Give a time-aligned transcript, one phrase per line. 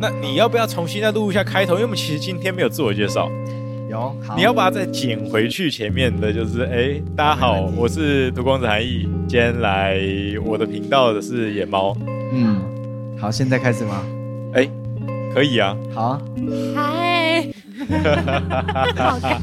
[0.00, 1.74] 那你要不要重新再录一下开头？
[1.74, 3.28] 因为我们其实今天没有自我介绍。
[3.90, 9.98] 有，你要把它再剪回去前面的，就是哎，大家好，我是涂光子韩毅，今天来
[10.44, 11.96] 我的频道的是野猫。
[12.32, 12.60] 嗯，
[13.18, 14.04] 好，现在开始吗？
[14.52, 14.68] 哎，
[15.34, 15.76] 可以啊。
[15.94, 16.20] 好啊。
[16.76, 17.46] 嗨。
[18.98, 19.38] 好尴尬。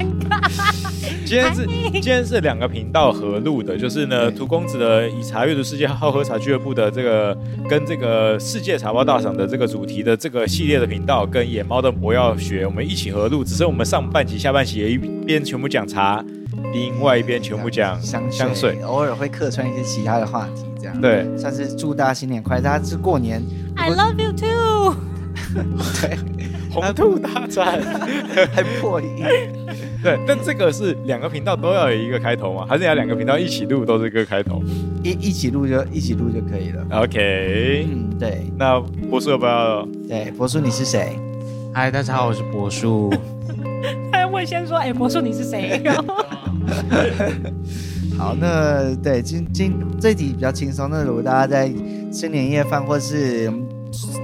[1.26, 7.36] 今天是今天是两个频道合录的，就是呢，涂公子的以茶阅读世界好喝茶俱乐部的这个
[7.68, 16.24] 跟这个世界茶包大赏的这个主题的这个系列的频道，跟野猫的魔药学我们一起合录，只是我们上半集、下半集一边全部讲茶，
[16.72, 21.02] 另外一边全部讲香香水，偶尔会客串一些其他的话题，这样。
[21.02, 23.42] 对，算是祝大家新年快乐，大家是过年
[23.76, 24.96] ，I love you too，
[26.02, 26.18] 对，
[26.72, 27.82] 红兔大战。
[28.54, 29.26] 还破音。
[30.06, 32.64] 对，但这个是两个频道都要有一个开头吗？
[32.70, 34.62] 还是要两个频道一起录都是一个开头？
[35.04, 36.86] 一一起录就一起录就可以了。
[36.92, 38.46] OK，嗯，对。
[38.56, 39.84] 那博叔要不要？
[40.08, 41.18] 对，博叔你是谁？
[41.74, 43.12] 嗨，大家好，我是博叔。
[44.14, 45.82] 他会先说：“哎，博叔你是谁？”
[48.16, 50.88] 好，那对今今这集比较轻松。
[50.88, 51.68] 那如果大家在
[52.14, 53.52] 吃年夜饭或是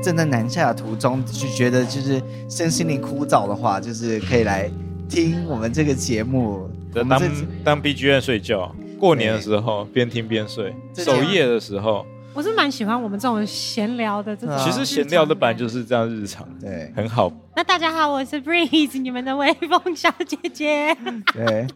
[0.03, 4.69] 正在南下的途中，就觉得就是身心灵枯燥的话，就是可以来。
[5.11, 7.21] 听我们这个节目，当
[7.65, 14.57] 当 BGM 睡觉，过年的时候边听边睡，守夜的时候，我是蛮喜欢我们这种闲聊的这种。
[14.57, 17.29] 其实闲聊的版就是这样日常，对，很好。
[17.57, 20.95] 那大家好，我是 Breeze，你们的微风小姐姐。
[21.35, 21.67] 对，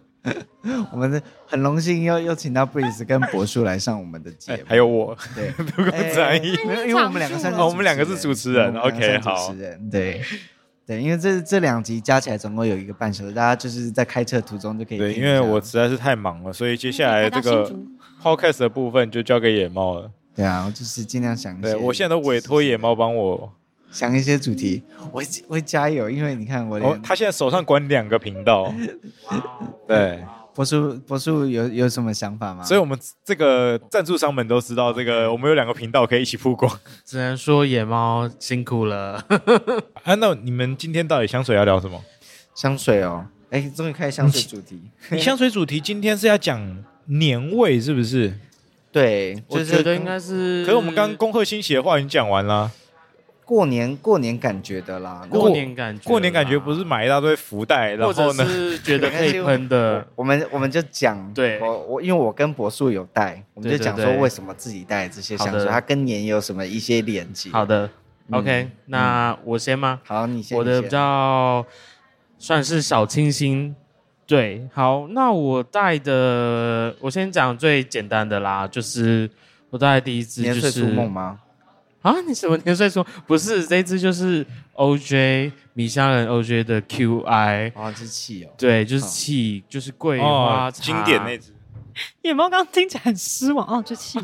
[0.94, 5.84] 我们很荣幸又又请到 Breeze 跟博叔来上我们的节目，还有我，对， 不
[6.16, 6.54] 在意，
[6.88, 10.22] 因为我们两个算是我们两个是主持人，OK，好，主持人对。
[10.88, 14.98] 对，因为这这两集加起来总共有一个半小时，大家就是在开车途中就可以。
[15.00, 17.74] 对，因为我实在是太忙了，所以接下来这个
[18.22, 20.12] podcast 的部分就交给野猫了。
[20.36, 21.74] 对啊，我就是尽量想一些。
[21.74, 23.52] 对，我现在都委托野猫帮我
[23.90, 28.72] 想一些主题，我会我会加油，因为你看我，哦，他现在手上管两个频道，
[29.88, 30.24] 对。
[30.56, 32.64] 柏树，柏树有有什么想法吗？
[32.64, 36.80] 所以，我们这个赞助商们都知道，这个我们有两个频道可以一起曝光。
[37.04, 39.22] 只能说野猫辛苦了。
[40.04, 42.02] 啊，那你们今天到底香水要聊什么？
[42.56, 44.82] 香水哦，哎，终于开始香水主题。
[45.12, 48.34] 你香水主题今天是要讲年味，是不是？
[48.94, 50.64] 对，我觉得应该是。
[50.64, 52.72] 可是我们刚刚恭贺新喜的话已经讲完了。
[53.46, 60.06] 过年过年感觉的啦，过年感觉，过年感觉不是买一大堆福袋，然后呢，是 觉得可以喷的。
[60.16, 67.52] 我们我们就讲，对，我我因为我跟柏树有带，我们就讲说为什么自己带这些香水，它跟年有什么一些连接。
[67.52, 67.88] 好的
[68.32, 70.02] ，OK，那我先吗？
[70.04, 70.58] 好，你先。
[70.58, 71.64] 我的比较
[72.40, 73.76] 算是小清新，
[74.26, 79.30] 对，好，那我带的，我先讲最简单的啦，就是
[79.70, 81.42] 我带的第一支就是年岁初梦吗？
[82.06, 91.52] 啊，你什么年岁说不是这一支就是 O J 米香人 O J 的 Q I 啊，这是气哦，对，就是气，哦、就是桂花茶、哦、经典那支。
[92.22, 94.20] 野猫刚刚听起来很失望哦，这气，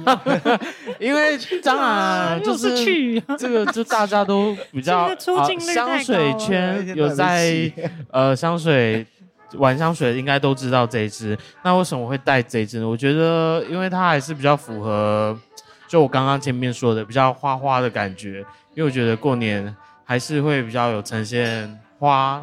[1.00, 5.16] 因为当然 就是去这个，就大家都比较、啊、
[5.74, 7.72] 香水圈有在
[8.12, 9.03] 呃香水
[9.53, 11.36] 玩香水应该都知道这一支。
[11.64, 12.88] 那为什么我会带这一支呢？
[12.88, 15.36] 我觉得因为它还是比较符合。
[15.91, 18.40] 就我刚刚前面说的，比较花花的感觉，
[18.74, 19.75] 因为我觉得过年
[20.06, 22.41] 还是会比较有呈现花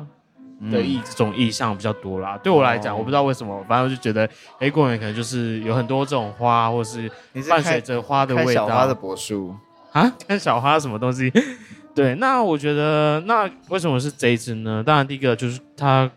[0.70, 2.36] 的意、嗯、这种意象比较多啦。
[2.42, 4.28] 对我来讲，哦、我不知道为什么，反正我就觉得，
[4.58, 7.10] 哎，过年可能就是有很多这种花，或是
[7.48, 8.66] 伴随着花的味道。
[8.68, 9.56] 小花的柏树
[9.92, 10.12] 啊？
[10.28, 11.32] 看小花什么东西？
[11.96, 14.84] 对，那我觉得，那为什么是这一支呢？
[14.84, 16.10] 当然，第一个就是它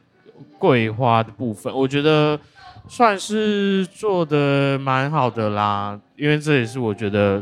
[0.59, 2.37] 桂花的部分，我觉得。
[2.87, 7.41] 算是做的蛮好的啦，因为这也是我觉得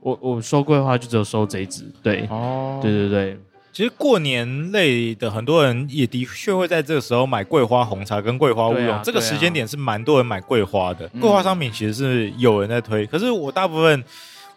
[0.00, 3.38] 我我收桂花就只有收这一支，对，哦，对对对。
[3.70, 11.06] 其实过年类的很多人也的确会在这个时候买桂花红茶跟桂花乌龙，啊、这个时间点是蛮多人买桂花的。
[11.20, 14.02] 桂花商品其实是有人在推，嗯、可是我大部分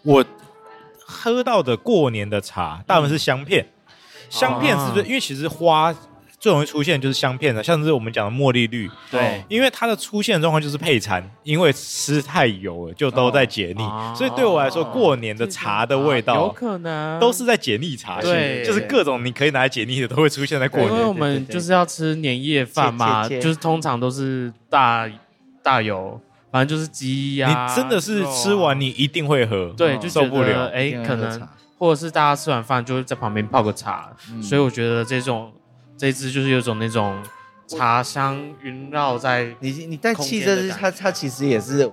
[0.03, 0.25] 我
[1.05, 3.63] 喝到的过年的茶，大部分是香片。
[3.63, 3.93] 嗯、
[4.29, 5.01] 香片是不是？
[5.01, 5.94] 啊、因为其实花。
[6.41, 20.91] 最容易出现就是香片的，像是我们讲的茉莉绿，对，因为它的出现状况就是配餐，因为吃太油了，就都在解腻，哦、所以对我来说，过年的茶的味道有可能都是在解腻茶型，对，就是各种你可以拿来解腻的都会出现在过年。
[20.91, 25.07] 因为我们就是要吃年夜饭嘛，就是通常都是大
[25.61, 26.19] 大油，
[26.51, 27.69] 反正就是鸡呀、啊。
[27.69, 30.65] 你真的是吃完你一定会喝，对，就受不了。
[30.73, 31.47] 哎，可能
[31.77, 35.51] 或者是大家吃完饭就会在旁边泡个茶，嗯、所以我觉得这种。
[36.01, 37.15] 这支就是有种那种
[37.68, 41.88] 茶香萦绕在你你带气这支它它其实也是，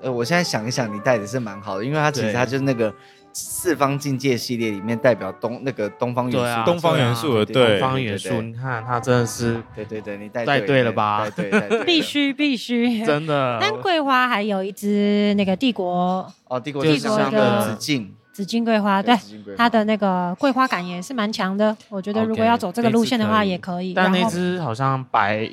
[0.00, 2.94] 呃，我现在想一想，你带的是蛮好的，因为它其实它就是那个
[3.32, 11.28] 四方境界系列里面代表东那个东方元素，东方元素的，对，东方元素，你看它真的是，对对对，你带带对了吧？
[11.30, 13.58] 对对，必须必须，真的。
[13.60, 18.14] 但桂花还有一支那个帝国哦，帝国帝国的紫荆。
[18.32, 19.14] 紫金桂花，对
[19.56, 21.76] 它的那个桂花感也是蛮强的。
[21.90, 23.92] 我觉得如果要走这个路线的话，也可以。
[23.92, 25.50] 但那只好像白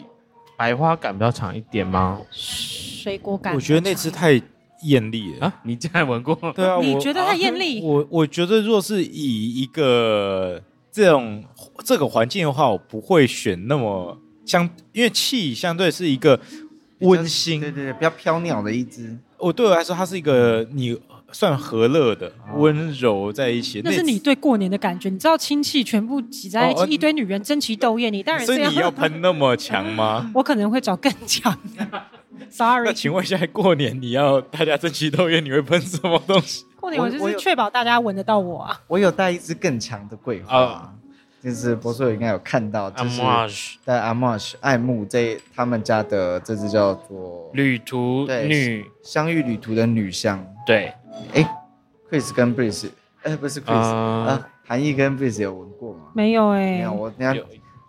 [0.55, 2.21] 白花感比较强一点吗？
[2.31, 3.53] 水果感。
[3.53, 4.41] 我觉得那只太
[4.83, 5.53] 艳丽了啊！
[5.63, 6.33] 你竟然闻过？
[6.55, 7.81] 对啊， 你觉得太艳丽？
[7.81, 11.43] 我我觉得，若是以一个这种
[11.83, 16.39] 这个环境的话，我不会选那么相，因为气相对是一个
[16.99, 19.17] 温馨，对对对，比较飘渺的一只。
[19.37, 20.97] 我对我来说，它是一个你。
[21.31, 23.81] 算和乐的，温柔在一起。
[23.83, 25.09] 那是你对过年的感觉。
[25.09, 28.53] 你知道亲戚全部挤在一起，一堆女人争奇斗艳，你当然是。
[28.53, 30.31] 所以你要 喷那么强吗？
[30.35, 31.87] 我可能会找更强的。
[32.49, 32.85] Sorry。
[32.87, 36.65] 那请问一下过年你要大家争奇斗艳，你会喷什么东西？
[36.79, 38.81] 过年我就是确保大家闻得到我啊。
[38.87, 40.93] 我有带一支更强的桂花，
[41.43, 43.21] 就是博士应该有看到，就是
[43.83, 50.93] 在 Amouage 爱慕这他们家的这支叫做旅途女相遇旅途的女香，对。
[51.33, 51.57] 哎
[52.09, 52.89] ，Chris 跟 Breeze，
[53.23, 56.05] 哎，不是 Chris，啊，韩奕跟 Breeze 有闻过吗？
[56.13, 56.93] 没有哎，没有。
[56.93, 57.39] 我等下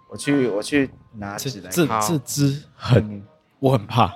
[0.09, 1.71] 我去我去拿起来。
[1.71, 3.23] 这这支很，
[3.59, 4.13] 我很怕，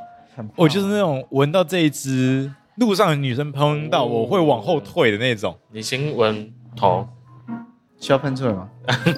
[0.57, 5.57] 我就是那种闻到这一支路上的女生喷到，我会往后退的那种。
[5.71, 7.09] 你先闻头，
[7.99, 8.69] 需要喷出来吗？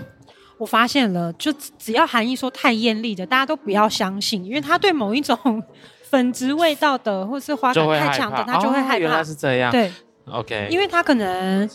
[0.58, 5.36] 我发现了，就只要韩奕说太艳丽的，大家都不要相信，因为他对某一种。
[6.10, 8.94] 粉质味道的，或是花感太强的，他就会害怕。
[8.94, 9.70] 哦、原来是这样。
[9.72, 9.90] 对
[10.26, 10.68] ，OK。
[10.70, 11.68] 因为他可能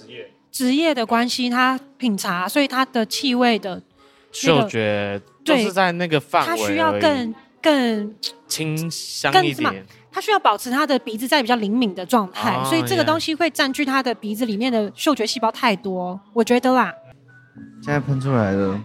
[0.52, 3.84] 职业的关系，他品茶，所以他的气味的、那个、
[4.32, 6.48] 嗅觉就是在那个范围。
[6.48, 8.16] 他需要更更
[8.48, 9.86] 清香一点。
[10.14, 16.20] 他需要保持他的鼻子在比较灵敏的状态，哦、所以这个东西会占据他的鼻子里面的嗅觉细胞太多。
[16.34, 16.94] 我觉得啦。
[17.82, 18.78] 现在喷出来了，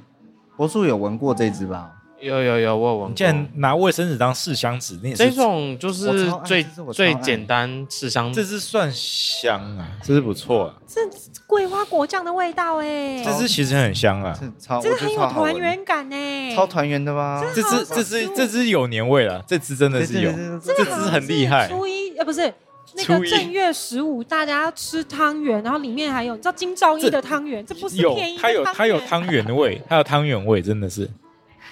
[0.57, 1.93] 博树有闻过这支吧？
[2.21, 3.09] 有有有，我有闻过。
[3.09, 8.33] 你竟然拿卫生纸当试香纸，那这种就是最最简单试香。
[8.33, 10.75] 这支算香啊，这支不错啊。
[10.87, 11.01] 这
[11.47, 14.39] 桂花果酱的味道哎，这支其实很香啊，
[14.83, 17.45] 这支很有团圆感哎，超团圆的吗？
[17.55, 21.69] 这支这支这支有年味了，这支真的是有，这支很厉害。
[21.69, 22.53] 初一呃不是
[22.97, 31.09] 那个正月十五，大家要吃汤圆，然后里面还有你知道金兆一的汤圆，这不是便宜，它有它有汤圆味，它有汤圆味，真的是。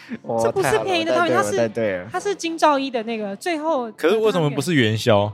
[0.42, 3.90] 这不是便宜的汤圆，它是它是金兆一的那个最后。
[3.92, 5.32] 可是为什么不是元宵？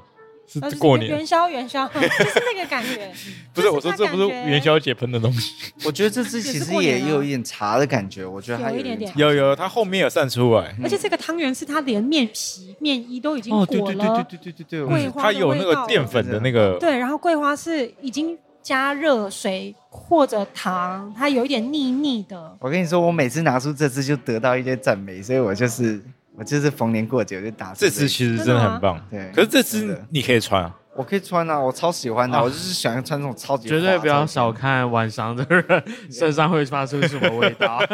[0.53, 3.09] 是过年元宵元宵， 就是那个感觉。
[3.55, 5.73] 不是我说这不是元宵节喷的东西。
[5.85, 9.13] 我觉得这支其实也有一点茶的感觉，我觉得还有一点点。
[9.15, 10.75] 有有，它后面有散出来。
[10.83, 13.67] 而且这个汤圆是它连面皮面衣都已经裹了。
[13.67, 15.13] 对对对对对对对对。
[15.17, 16.77] 它有那个淀粉的那个。
[16.81, 18.37] 对，然后桂花是已经。
[18.63, 22.57] 加热水或者糖，它有一点腻腻的。
[22.61, 26.01] 我跟你说，我每次拿出这支就得到一些赞美，所以我就是
[26.37, 28.09] 我就是逢年过节我就打这支。
[28.09, 29.31] 其实真的很棒，对。
[29.35, 33.69] 可是这支你可以穿啊，我可以穿啊，我超喜欢的，啊、我就是喜欢穿这种超级。
[33.69, 37.81] 绝对不要小看晚上的人身上会发出什么味道。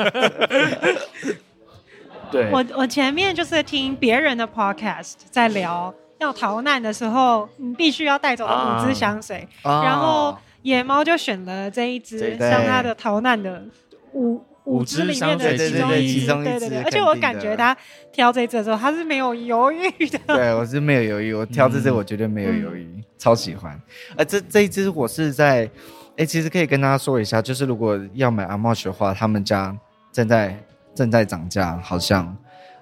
[2.30, 10.36] 对，我我前面就是听别人的 podcast 在聊要逃难的时候，你必须要带走的五支香水，啊、然后。
[10.66, 13.64] 野猫就选了这一只，像它的逃难的
[14.12, 17.76] 五五只里面的其中一只，对对对，而且我感觉他
[18.12, 20.18] 挑这只的时候，他是没有犹豫的。
[20.26, 23.80] 对，我是没有犹豫，我挑这只我绝对没有犹豫，嗯、超喜欢。
[24.16, 25.70] 呃，这这一只我是在，
[26.16, 29.76] 哎，其实可以跟大家说一下，就是如果要买 Amouage 的话，他们家
[30.10, 30.58] 正在
[30.96, 32.36] 正在涨价，好像，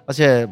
[0.07, 0.49] 而且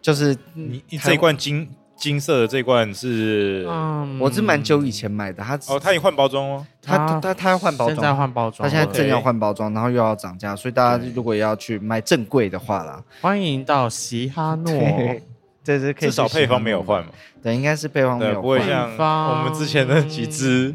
[0.00, 1.68] 就是你你这一罐金。
[1.98, 14.72] 金色的这罐是，嗯，我是蛮久以前买的，它哦，它已经换包装哦，它它它要换包装，现在换包装，它现在正要换包装，然后又要涨价，所以大家如果要去买正贵的话啦，欢迎到喜哈诺，
[15.64, 17.10] 这是至少配方没有换嘛，
[17.42, 18.90] 对，应该是配方没有换，不会像
[19.30, 20.74] 我们之前的几支，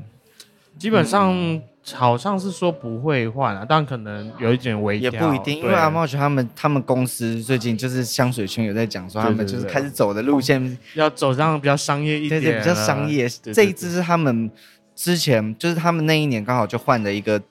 [0.78, 1.62] 基本上。
[1.92, 13.28] 好像是说不会换啊，但可能有一点微调，也不一定，因为 Amouage 他们他们公司最近就是香水圈有在讲说，他们就是开始走的路线要走上比较商业一点，对对，比较商业。
[13.54, 14.50] 这一支是他们
[14.96, 17.42] 之前就是他们那一年刚好就换了一个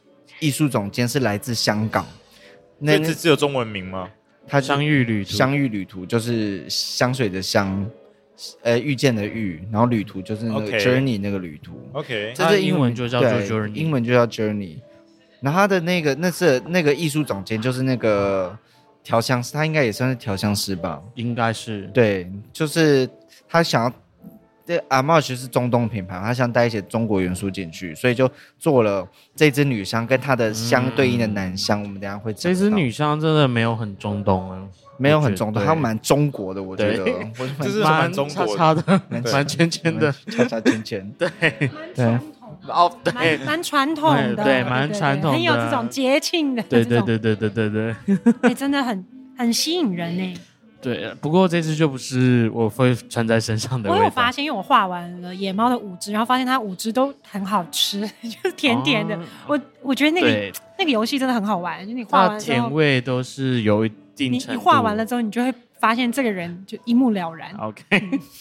[0.41, 2.07] 艺术总监，是来自香港。
[2.79, 4.09] 那支只有中文名吗？
[4.49, 7.87] 它相遇旅途，香芋旅途就是香水的香。
[8.63, 11.73] 呃，遇见的遇，然后旅途就是那个 journey 那个旅途。
[11.93, 14.79] OK，这是英文就叫做 journey，英文就叫 journey。
[15.41, 18.57] 然后他的那个那是那个艺术总监，就是那个
[19.03, 21.03] 调香师，他应该也算是调香师吧？
[21.15, 21.83] 应该是。
[21.93, 23.09] 对，就是
[23.49, 23.93] 他想要
[24.65, 31.83] 这 Armage 是中东品牌，他想带一些中国元素进去，所以就做了这支女香跟它的相对应的男香。
[31.83, 34.63] 嗯、我们等下会这支女香真的没有很中东啊，
[35.03, 37.05] 没有很中东，它蛮中国的，我觉得，
[37.61, 41.29] 就是蛮中国的，蛮圈圈的，叉叉圈圈， 对。
[41.95, 42.19] 对。
[42.69, 47.97] 哦，对，蛮传统的，对，蛮传统的，很有这种节庆的，对对对对对对对，
[48.43, 49.05] 哎，真的很
[49.37, 50.35] 很吸引人呢。
[50.81, 53.91] 对，不过这次就不是我会穿在身上的。
[53.91, 59.19] 我有发现，因为我画完了野猫的五只，然后发现它五只都很好吃， 就是甜甜的。
[59.47, 64.33] 我我觉得那个那个游戏真的很好玩，就你画完甜味都是有一定。
[64.33, 67.55] 你你画完了之后，你就会发现这个人就一目了然。
[67.57, 67.83] OK，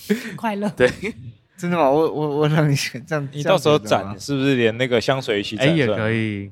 [0.08, 0.70] 很快乐。
[0.78, 0.90] 对。
[1.58, 1.88] 真的吗？
[1.88, 5.68] 我我我让你这样，你到时候展是不是连那个香水一起展？
[5.68, 6.51] 哎，也可以。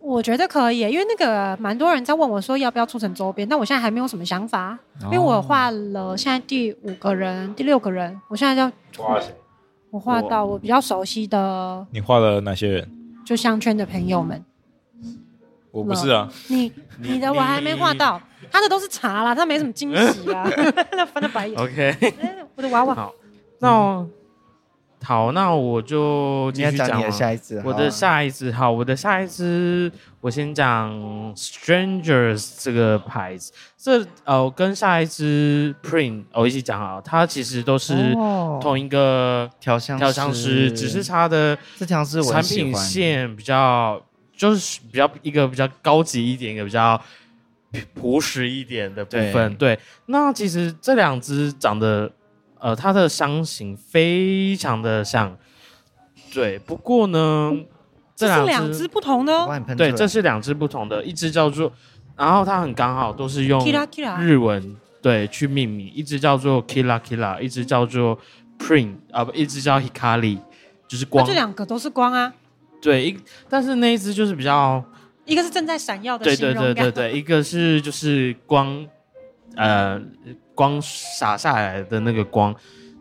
[0.00, 9.34] 我觉得可以，因为那个蛮多人在问我说要不要出成周边，但我现在还没有什么想法，因为我画了现在第五个人、第六个人，我现在要画谁？
[9.90, 11.86] 我画到我比较熟悉的。
[11.90, 12.90] 你画了哪些人？
[13.26, 14.42] 就香圈的朋友们。
[15.70, 16.32] 我不是啊。
[16.46, 18.18] 你你的我还没画到，
[18.50, 20.48] 他的都是茶啦，他没什么惊喜啊。
[20.92, 21.56] 那翻了白眼。
[21.58, 21.96] OK。
[22.56, 22.94] 我的娃娃。
[22.94, 23.14] 好，
[23.60, 24.06] 那。
[25.00, 27.62] 好，那我就继续讲你的下一支。
[27.64, 29.90] 我的下一支，好，我的下一支，
[30.20, 30.92] 我先讲
[31.36, 33.52] Strangers 这个牌子。
[33.76, 38.12] 这呃，跟下一支 Print 我一起讲啊，它其实都是
[38.60, 44.02] 同一个调香调香师，只是它的这调是产品线比较，
[44.36, 47.00] 就是比较一个比较高级一点，一个比较
[47.94, 49.54] 朴实一点的部分。
[49.56, 52.10] 对，对，那其实这两只长得。
[52.60, 55.38] 呃，它的香型非常的像，
[56.34, 56.58] 对。
[56.58, 57.52] 不过呢，
[58.16, 61.72] 这两支，两只不同的，对，这是两只不同的，一只叫做，
[62.16, 63.64] 然后它很刚好都是用
[64.18, 68.18] 日文对去命名，一只叫做 Kira Kira，一只叫做
[68.58, 70.40] Print 啊不，一只叫 Hikari，
[70.88, 71.24] 就是光。
[71.24, 72.34] 这两个都是光啊。
[72.82, 73.16] 对，一
[73.48, 74.84] 但是那一只就是比较，
[75.28, 78.84] 一个是正在闪耀的，对对对对对， 一个是就是光，
[79.54, 80.00] 呃。
[80.58, 82.52] 光洒下来的那个光，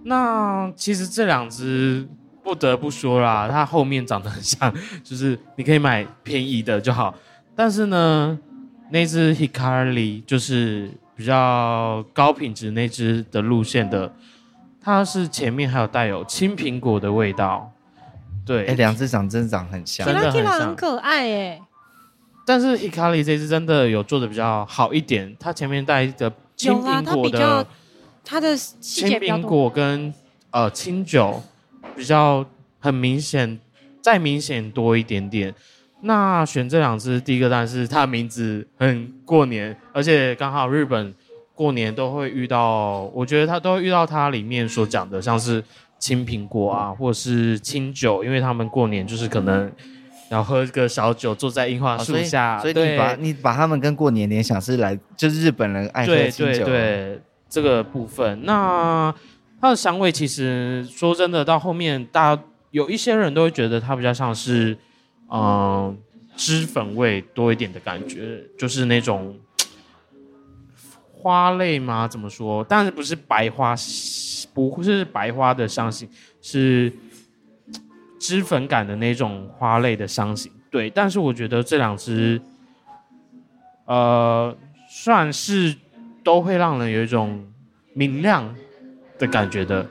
[0.03, 2.07] 那其实这两只
[2.43, 4.71] 不得不说啦，它后面长得很像，
[5.03, 7.15] 就是你可以买便宜的就好。
[7.55, 8.37] 但是呢，
[8.91, 14.13] 那只 Hikari 就是比较高品质那只的路线的，
[14.79, 17.71] 它是前面还有带有青苹果的味道。
[18.45, 21.61] 对，哎、欸，两只长真长很像，真的很像，很可爱哎。
[22.47, 26.31] 但是 Hikari 这支真的有做的比较好一点，它前面带一个。
[26.55, 27.67] 青苹果的，
[28.25, 30.11] 它的青苹果跟
[30.49, 31.39] 呃清酒
[31.95, 32.43] 比较
[32.79, 33.59] 很明显，
[34.01, 35.53] 再明显多一点点。
[36.01, 41.13] 那选这两支，第一个当然是它的名字很过年，而且刚好日本
[41.53, 45.63] 过年都会遇到，我觉得它都会遇到它里面所讲的，像是
[45.99, 49.71] 青苹果啊，或者是清酒，因为他们过年就是可能。
[50.29, 56.45] 然后喝个小酒，坐在樱花树下，哦，所以，你把你把他们跟过年联想是来，就是日本人爱喝清酒。
[56.45, 58.43] 对对对，这个部分。
[58.43, 59.13] 那
[59.61, 64.77] 它的香味其实说真的，到后面大家有一些人都会觉得它比较像是，
[65.31, 65.95] 嗯、呃，
[66.35, 69.39] 脂粉味多一点的感觉，就是那种
[71.13, 72.05] 花类吗？
[72.05, 72.65] 怎么说？
[72.67, 73.73] 但是不是白花，
[74.53, 76.09] 不是白花的香型，
[76.41, 76.91] 是。
[78.19, 82.41] 脂粉感的那种花类的香型，对，但是我觉得这两支，
[83.85, 84.55] 呃，
[84.89, 85.75] 算是
[86.23, 87.45] 都会让人有一种
[87.93, 88.55] 明亮
[89.17, 89.87] 的感觉的。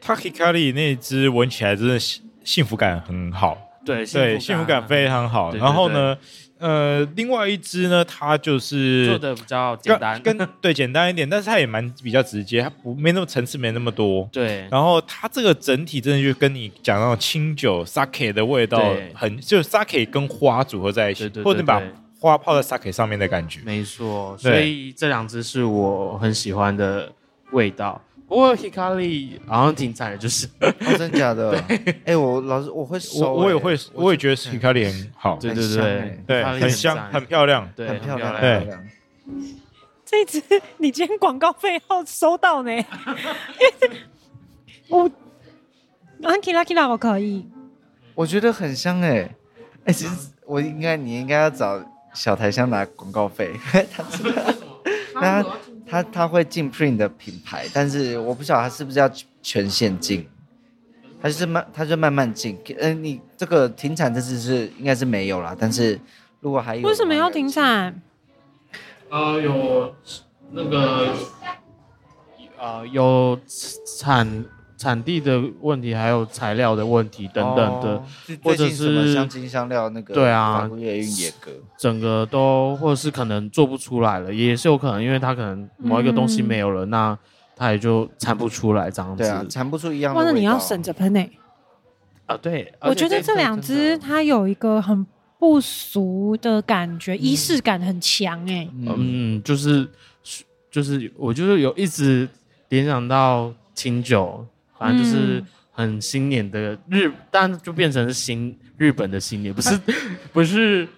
[0.00, 1.98] Takikari 那支闻起来真的
[2.44, 5.50] 幸福感很好，对对，幸福感非常好。
[5.50, 6.16] 对对对，然后呢？
[6.58, 14.28] 呃，另外一支呢，它就是做的比较简单，跟对简单一点，但是它也蛮比较直接，它不没那么层次，没那么多。
[14.32, 18.78] 对，然后它这个整体真的就跟你讲那种清酒 sake 的味道
[19.14, 21.82] 很，对就 sake 跟花组合在一起，对对对对，或者你把
[22.18, 23.60] 花泡在 sake 上面的感觉。
[23.64, 27.12] 没错，所以这两支是我很喜欢的
[27.52, 28.00] 味道。
[28.28, 31.56] 不过 Hikari 好像挺惨的，就是哦，真假的？
[32.04, 38.68] 哎，我老师我会收，我也会，我也觉得 Hikari 很好，对对对对，很香，很漂亮，对，很漂亮，对。
[40.04, 40.40] 这支
[40.78, 42.70] 你今天广告费要收到呢？
[44.88, 45.10] 我
[46.20, 47.44] Kira Kira 我可以，
[48.14, 49.28] 我觉得很香哎，
[49.84, 53.52] 哎，其实我应该你应该要找小台香拿广告费，
[53.92, 54.22] 他知
[55.14, 56.02] 道， 他。
[56.02, 59.08] 他他会进 print 的品牌，但是我不晓得他是不是要
[59.40, 60.28] 全线进，
[61.22, 62.58] 他就是慢，他就慢慢进。
[62.70, 65.98] 嗯、呃，你这个停产这次是应该是没有啦，但是
[66.40, 68.02] 如果还有，为什么要停产？
[69.08, 69.94] 呃，有
[70.50, 71.14] 那个
[72.58, 73.38] 呃有
[73.98, 74.44] 产
[74.76, 78.02] 产地的问题，还有材料的问题等等的，哦、
[78.42, 80.68] 或者是香精香料那个对啊，
[81.78, 87.18] 整个都或者是可能做不出来了，也是有可能，因为它可能某一个东西没有了，嗯、那
[87.56, 89.22] 它也就产不出来这样子。
[89.22, 90.20] 对啊，产不出一样的。
[90.20, 91.30] 哇，那你要省着喷诶。
[92.26, 95.06] 啊，对，我觉得这两支它有一个很
[95.38, 98.70] 不俗的感觉，仪、嗯、式感很强诶、欸。
[98.94, 99.88] 嗯，就是
[100.70, 102.28] 就是我就是有一直
[102.68, 104.44] 联想到清酒。
[104.78, 105.42] 反正就是
[105.72, 109.80] 很新年的日，但就变成是新日本的新年，不是
[110.32, 110.88] 不是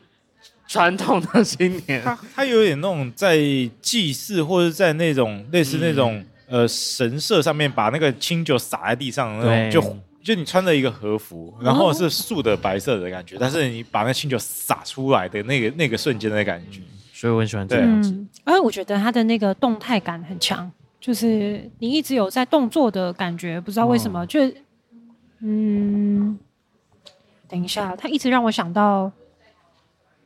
[0.67, 2.03] 传统的新年。
[2.03, 3.39] 它它有点那种在
[3.81, 6.17] 祭祀或者在那种类似那种、
[6.49, 16.81] 嗯、呃神社上面把那个清酒洒在地上那种，就就你穿着一个和服，然后是素的白色的感觉，哦、但是你把那清酒洒出来的那个那个瞬间的感觉，
[17.13, 18.15] 所以我很喜欢这样子。
[18.45, 20.71] 而、嗯、我觉得它的那个动态感很强。
[21.01, 24.41] 就是你一直有在动作的感觉，不知道为什么，哦、就
[25.41, 26.39] 嗯，
[27.49, 29.11] 等一下，他一直让我想到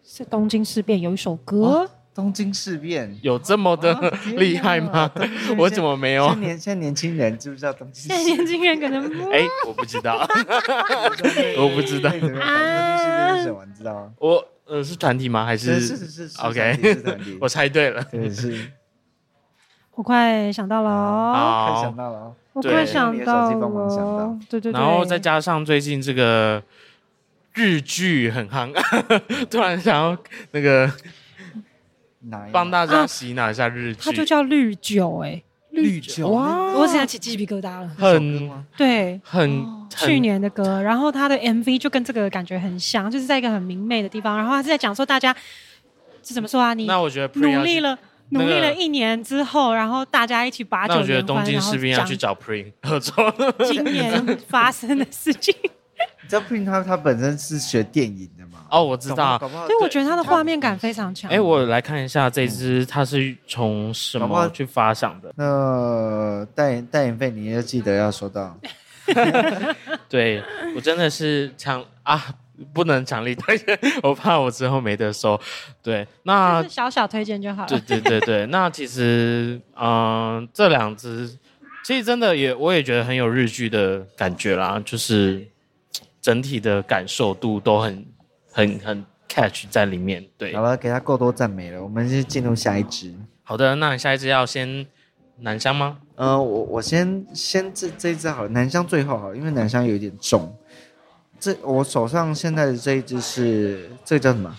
[0.04, 5.10] 是东京事变有一首歌，哦、东京事变有这么的厉害吗？
[5.58, 6.28] 我怎么没有？
[6.30, 8.18] 现年现在年轻人知不知道东京事变？
[8.24, 10.16] 现在年轻人可能哎、欸，我不知道，
[11.58, 13.64] 我不知道啊，东京事变是什么？
[13.66, 14.12] 你知道吗？
[14.18, 15.44] 我呃是团体吗？
[15.44, 16.78] 还是是是是，是？OK，
[17.40, 18.70] 我猜对了，对是。
[19.94, 24.80] 我快想到了哦，快想到了，我快想到了，对对对。
[24.80, 26.62] 然后再加上最近这个
[27.52, 28.72] 日剧很夯，
[29.50, 30.16] 突然想要
[30.52, 30.90] 那个
[32.50, 45.36] 帮大家洗脑一下日剧，它就叫绿酒哎，绿酒哇，我现在起鸡皮疙瘩了，很对，很去年的歌，然后他的 MV 就跟这个感觉很像，就是在一个很明媚的地方，然后他是在讲说大家
[46.22, 46.72] 是怎么说啊？
[46.72, 47.98] 你那我觉得努力了。
[48.32, 50.94] 努力了一年之后，然后大家一起把酒。
[50.94, 53.32] 那我觉得东京士兵要去找 Pring 合作。
[53.64, 55.54] 今年发生的事情。
[56.22, 58.64] 你知道 Pring 他他本身是学电影的吗？
[58.70, 59.38] 哦，我知道。
[59.38, 61.30] 所以我觉得他的画面感非常强。
[61.30, 65.32] 哎，我来看一下这支，他是从什么去发想的？
[65.36, 68.58] 那代言代言费你要记得要收到。
[70.08, 70.42] 对，
[70.74, 72.34] 我真的是强啊。
[72.72, 75.40] 不能强力推荐， 我怕我之后没得收。
[75.82, 77.68] 对，那小小推荐就好了。
[77.68, 81.38] 对对对对，那其实，嗯、呃，这两支
[81.84, 85.46] 其实真的也，我也觉得很有日剧的感觉啦，就是
[86.20, 88.06] 整体的感受度都很
[88.52, 90.24] 很很 catch 在里面。
[90.38, 93.12] 对，好了，给他够多赞美了，我们就进入下一支。
[93.42, 94.86] 好的，那你下一支要先
[95.38, 95.98] 南香吗？
[96.14, 100.54] 呃，我我先先这这一支好了，南香最后好了，因为南香有点重。
[101.42, 104.56] 这我手上现在的这一支是这个叫什么？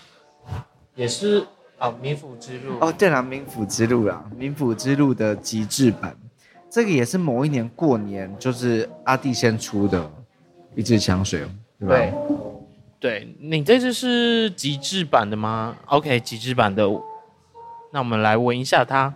[0.94, 1.42] 也是
[1.78, 2.76] 啊，冥府之路。
[2.78, 6.14] 哦，对了，冥府之路啦，冥府之路的极致版，
[6.68, 10.10] 这个也是某一年过年，就是阿弟先出的
[10.74, 11.48] 一支香水，
[11.80, 11.94] 对吧？
[13.00, 16.86] 对，对，你这支是极致版的吗？OK，极致版的，
[17.94, 19.14] 那我们来闻一下它。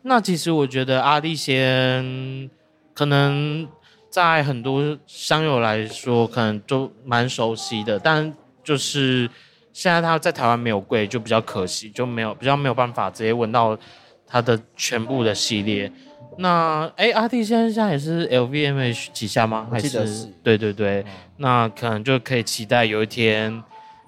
[0.00, 2.48] 那其实我觉得阿弟先
[2.94, 3.68] 可能。
[4.10, 8.32] 在很多香友来说，可能都蛮熟悉的，但
[8.64, 9.30] 就是
[9.72, 13.78] 现在它在台湾没有贵，就比较可惜，就没有比较没有办法直接闻到
[14.26, 15.90] 它的全部的系列。
[16.38, 19.68] 那哎，阿弟现在现在也是 LVMH 旗下吗？
[19.70, 20.06] 还是？
[20.06, 21.06] 是对对对，嗯，
[21.38, 23.52] 那可能就可以期待有一天，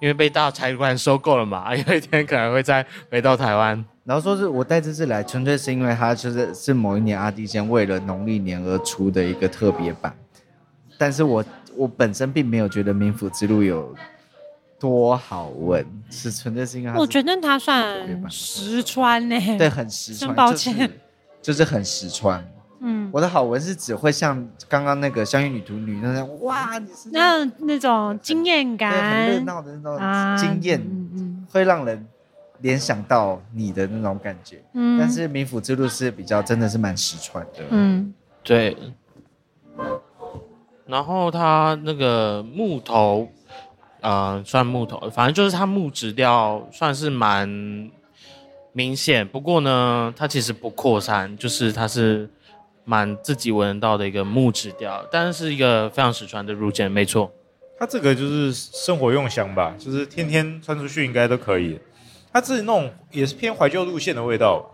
[0.01, 3.83] 因为被大财团收购了嘛， 有一天可能会再回到台湾。
[4.05, 10.13] 然后说是我带这次来，纯粹是因为它就是是某一年阿弟先为了农历年而出的一个特别版，
[10.97, 11.41] 但是我
[11.77, 13.95] 我本身并没有觉得冥府之路有
[14.77, 20.91] 多好闻，是纯粹是因为我觉得它算实穿呢、欸，对，很实穿，抱歉，就是、
[21.41, 22.45] 就是很实穿。
[22.81, 32.05] 嗯，我的好闻是只会像刚刚那个香芋女图女那样，哇，你是那那种惊艳感，很热闹的那种惊艳、啊嗯嗯，会让人。
[32.63, 38.75] 联想到你的那种感觉，嗯，但是冥府之路是比较真的是蛮实穿的，嗯，对。
[40.85, 43.27] 然后它那个木头，
[43.99, 47.47] 呃，算木头，反正就是它木质调算是蛮
[48.71, 49.27] 明显。
[49.27, 52.29] 不过呢，它其实不扩散，就是它是
[52.85, 57.29] 蛮自己闻得到的一个木质调，但是是一个非常实穿的入间，没错。
[57.77, 61.77] 它这个就是生活用香吧，就是天天穿出去应该都可以。
[62.33, 64.71] 它自己那种也是偏怀旧路线的味道，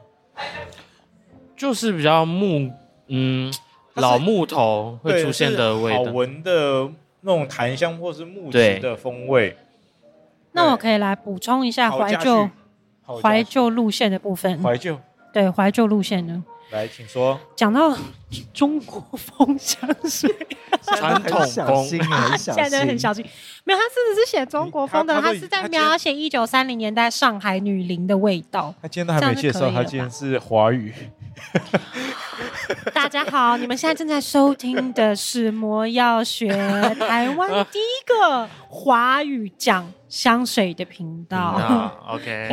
[1.57, 2.71] 就是比较木，
[3.07, 3.53] 嗯，
[3.95, 9.57] 老木头会出现的味道，好闻的那种檀香或是木质的风味。
[10.53, 12.49] 那我可以来补充一下怀旧
[13.21, 14.63] 怀旧路线的部分。
[14.63, 14.97] 怀旧，
[15.33, 17.39] 对怀旧路线呢，来，请说。
[17.55, 17.97] 讲到
[18.53, 20.29] 中国风香水，
[20.83, 21.85] 传统风，
[22.37, 23.25] 现在真的很小心。
[23.63, 25.19] 没有，他是不是写中国风的？
[25.19, 28.73] 他是在描写一九三零年代上海女伶的味道。
[28.81, 30.93] 他今天都还没介绍，他今天是华语。
[32.93, 36.47] 大家好，你们现在正在收听的是魔药学
[36.99, 41.91] 台湾第一个华语讲香水的频道。
[42.07, 42.49] OK，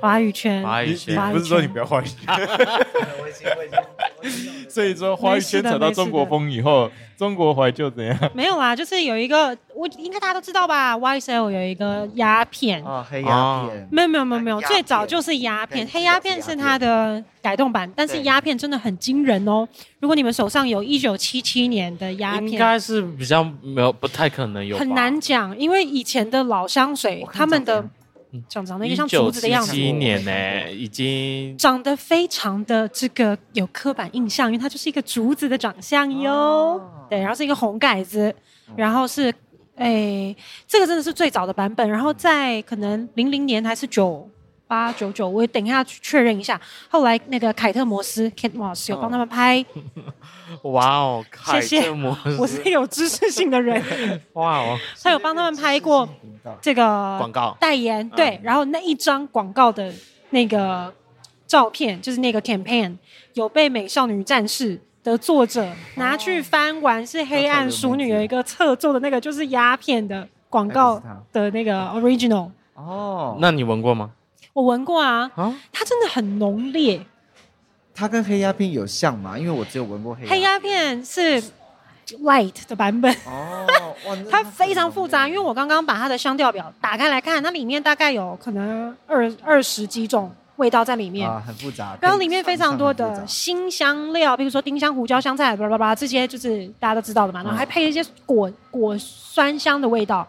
[0.00, 2.16] 华语圈，华语圈，华语圈，不是说你不要华语圈。
[4.68, 8.16] 所以说，华语圈扯到中国风以后，中国怀旧怎样？
[8.34, 13.88] 没有啊，就是有一个，我应该大家都知道吧？YSL 有一个鸦片啊，黑鸦片。
[13.90, 19.66] 没有没有没有没有，最早就是鸦片，黑鸦片是它的改动版，但是鸦片真的很惊人哦。
[19.98, 24.78] 如果你们手上有一九七七年的鸦片，应该是比较没有，不太可能有。
[24.78, 27.84] 很难讲，因为以前的老香水，他们的。
[28.48, 29.72] 长长得一个像竹子的样子。
[29.72, 36.32] 七七年呢、欸，已经长得非常的这个有刻板印象，因为它就是一个竹子的长相哟。
[36.32, 38.34] 哦、对，然后是一个红盖子，
[38.76, 39.32] 然后是，
[39.76, 40.34] 哎，
[40.66, 41.88] 这个真的是最早的版本。
[41.88, 44.28] 然后在可能零零年还是九。
[44.70, 46.58] 八九九，我等一下去确认一下。
[46.88, 49.66] 后来那个凯特摩斯 Kate Moss 有帮他们拍。
[50.62, 51.90] 哇哦，谢谢，
[52.38, 53.82] 我是有知识性的人。
[54.34, 56.08] 哇哦，他有帮他们拍过
[56.60, 56.84] 这个
[57.18, 58.38] 广告代言，对。
[58.44, 59.92] 然后那一张广告的
[60.30, 60.94] 那个
[61.48, 62.96] 照片，就是那个 campaign，
[63.34, 71.02] 有被《美少女战士》的作者拿去翻完，是黑暗淑女有一个侧坐的那个，就是鸦片的广告
[71.32, 72.48] 的那个 original。
[72.74, 74.12] 哦，那你闻过吗？
[74.52, 77.00] 我闻过啊，啊它真的很浓烈。
[77.94, 79.38] 它跟黑鸦片有像吗？
[79.38, 80.26] 因为我只有闻过黑。
[80.26, 81.42] 黑鸦片是
[82.22, 83.66] light 的版本哦，
[84.30, 85.28] 它非常复杂。
[85.28, 91.96] 因为我刚刚把它的香调表打开来看，它里面大概有可能二二十几种味道在里面啊，很复杂。
[92.00, 97.42] 然后里面非常多的新香料，比如说丁香、胡椒、香菜，巴拉巴拉这些就是大家都知道的嘛。
[97.42, 100.26] 然后还配一些果果酸香的味道，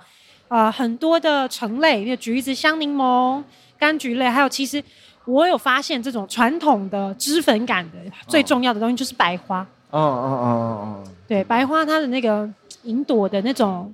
[0.50, 3.42] 啊、呃，很多的橙类，比如橘子、香柠檬。
[3.82, 4.82] 柑橘类，还有其实
[5.26, 9.62] 我有发现，这种传统的脂粉感的最重要的东西就是白花。
[9.89, 12.48] 哦哦哦哦哦，对，白花它的那个
[12.84, 13.94] 银朵的那种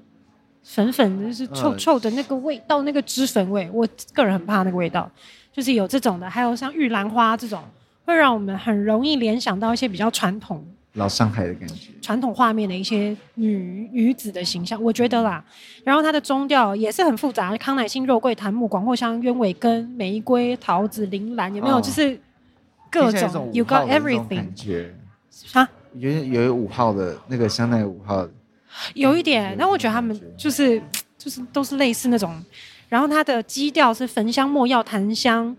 [0.63, 5.09] 粉粉的，就是臭臭的那个味道，那个脂粉味，我个人很怕那个味道。
[5.51, 7.63] 就是有这种的，还有像玉兰花这种，
[8.05, 10.63] 会让我们很容易联想到一些比较传统。
[10.97, 15.43] 老上海的感觉，传统画面的一些女女子的形象，我觉得啦。
[15.83, 21.77] 然后它的中调也是很复杂，康乃馨、肉桂、檀木、广藿香、鸢尾根、玫瑰、桃子、铃兰，有没有？
[21.77, 22.19] 哦、就是
[22.91, 24.37] 各种，种，You got everything。
[24.37, 24.93] 感觉
[25.53, 28.31] 啊，有有五号的那个香奈五号的，
[28.95, 29.55] 有一点。
[29.57, 30.81] 但我觉得他们就是
[31.17, 32.43] 就是都是类似那种。
[32.89, 35.55] 然后它的基调是焚香、没药、檀香。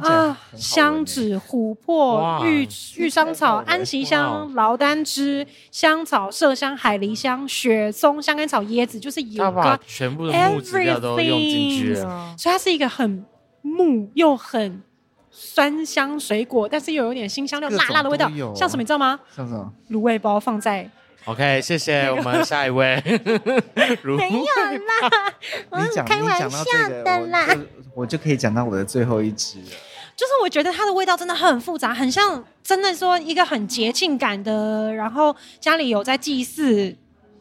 [0.00, 13.24] 啊，香脂、琥珀、玉玉桑草、安息香、劳丹脂、香草、麝香、海狸香、雪松、香甘草、椰子，就是有个全部的木质调都用进去了，所以它是一个很
[13.62, 14.82] 木又很
[15.30, 19.18] 酸香水果，但是又有点辛香料辣辣的味道，像什么你知道吗？
[19.34, 19.72] 像什么？
[19.90, 20.88] 卤味包放在。
[21.26, 23.02] OK，谢谢我们下一位。
[24.04, 25.32] 没有啦，
[25.70, 27.46] 我开玩笑的啦。
[27.94, 29.68] 我就可以讲到我的最后一支了，
[30.14, 36.94] 就是我觉得它的味道真的很复杂，很像真的说一个很节庆感的，然后家里有在祭祀，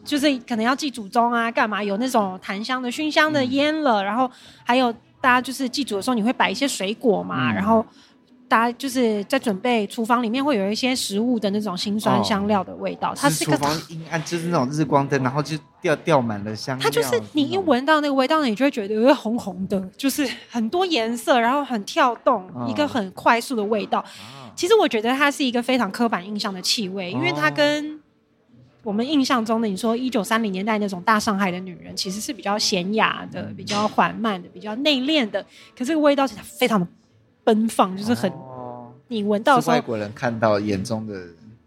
[0.05, 4.31] 就是可能要祭祖宗啊，干嘛有那种檀香的熏香的烟了，嗯、然后
[4.63, 7.85] 还有大家就是祭祖的时候，你会摆一些水果嘛，嗯、然后。
[8.53, 16.83] 大家就是在准备厨房里面会有一些食物的那种辛酸香料的味道，哦、它是个厨房阴暗，就是那种日光灯，然后就掉掉满了香料。
[16.83, 23.97] 它就是你一闻到那个味道，你就会觉得有个红红的，就是很多颜色，然后很跳动，哦、一个很快速的味道。
[24.01, 27.99] 哦、其实我觉得它是一个非常刻板印象的气味，因为它跟
[28.83, 35.41] 我们印象中的你说一九三零年代那种大上海的女人，其实是比较娴雅的、比较缓慢的、比较内敛的，
[35.75, 36.85] 可是这个味道是非常的。
[37.43, 41.13] 奔放就是很，哦、你闻到的时候，外国人看到眼中的，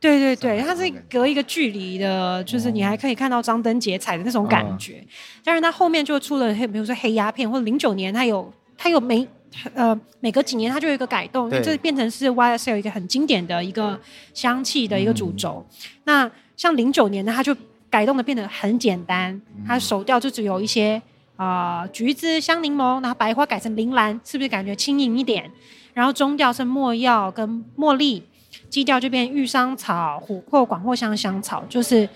[0.01, 5.05] 对对对，它是隔一个距离的，就是你还可以看到张灯结彩的那种感觉。
[5.45, 9.27] 当然、哦，它后面就出了黑，比如说黑鸦片，或者零九年它有它有每
[9.75, 13.99] 呃每隔几年它就有一个改动，对就变成是 YSL 一个很经典的一个
[14.33, 15.65] 香气的一个主轴。
[15.69, 17.55] 嗯、那像零九年呢，它就
[17.91, 21.01] 改动的变得很简单，它手调就只有一些。
[21.37, 25.51] 啊、呃，橘子、香柠檬，然后白花改成铃兰，是不是感觉轻盈一点？
[25.95, 28.23] 然后中调是墨药跟茉莉，
[28.69, 32.09] 基调就变玉桑草、琥珀、广藿香、香草，就是，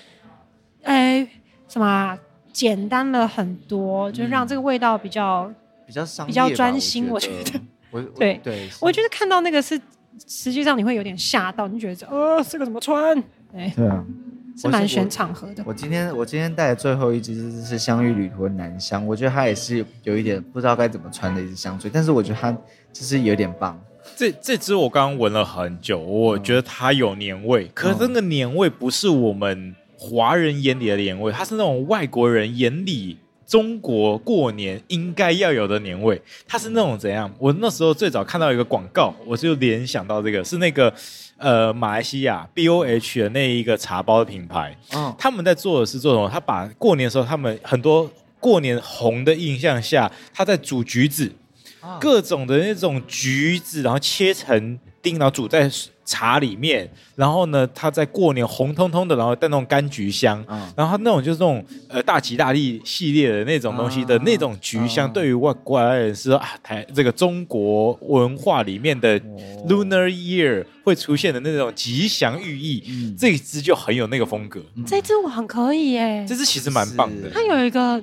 [0.83, 1.27] 哎，
[1.69, 2.19] 什么、啊、
[2.53, 5.51] 简单了很多，嗯、就让这个味道比较
[5.87, 7.09] 比较比较专心。
[7.09, 9.81] 我觉得， 我对对，我觉得看到那个是
[10.27, 13.17] 实际上你会有点吓到，你觉得呃这个怎么穿？
[13.55, 14.05] 哎，对啊，
[14.61, 15.63] 是蛮选场合的。
[15.65, 22.57] 我，我今天我今天带的最后一支是香芋旅途的南香，我觉得它也是有一点不知道该怎么穿的一支香水，但是我觉得它
[22.93, 23.81] 其实有点棒。
[24.17, 33.19] 这这支我刚刚闻了很久，我觉得它有年味，嗯、可是那个年味不是我们华人眼里的年味，它是那种外国人眼里。
[33.51, 37.29] 中国过年应该要有的年味，它是那种怎样？
[37.37, 40.95] 我那时候最早看到一个广告，我就联想到这个是那个
[41.37, 44.79] 呃马来西亚 B O H 的那一个茶包的品牌。
[44.95, 46.31] 嗯，他们在做的是做什么？
[46.31, 48.09] 他把过年的时候，他们很多
[48.39, 51.33] 过年红的印象下，他在煮橘子，
[51.99, 55.69] 各种的那种橘子，然后切成丁，然后煮在。
[56.11, 69.21] 茶里面，然后呢，它在过年红彤彤的，然后带那种柑橘香，嗯、然后它那种就是那种呃大吉大利系列的那种东西的那种橘香，嗯、对于外国来人是说啊，台这个中国文化里面的
[69.69, 74.61] Lunar Year 会出现的那种吉祥寓意，嗯、这一支就很有那个风格。
[74.75, 78.03] 嗯、这支我很可以耶，这支其实蛮棒的，它有一个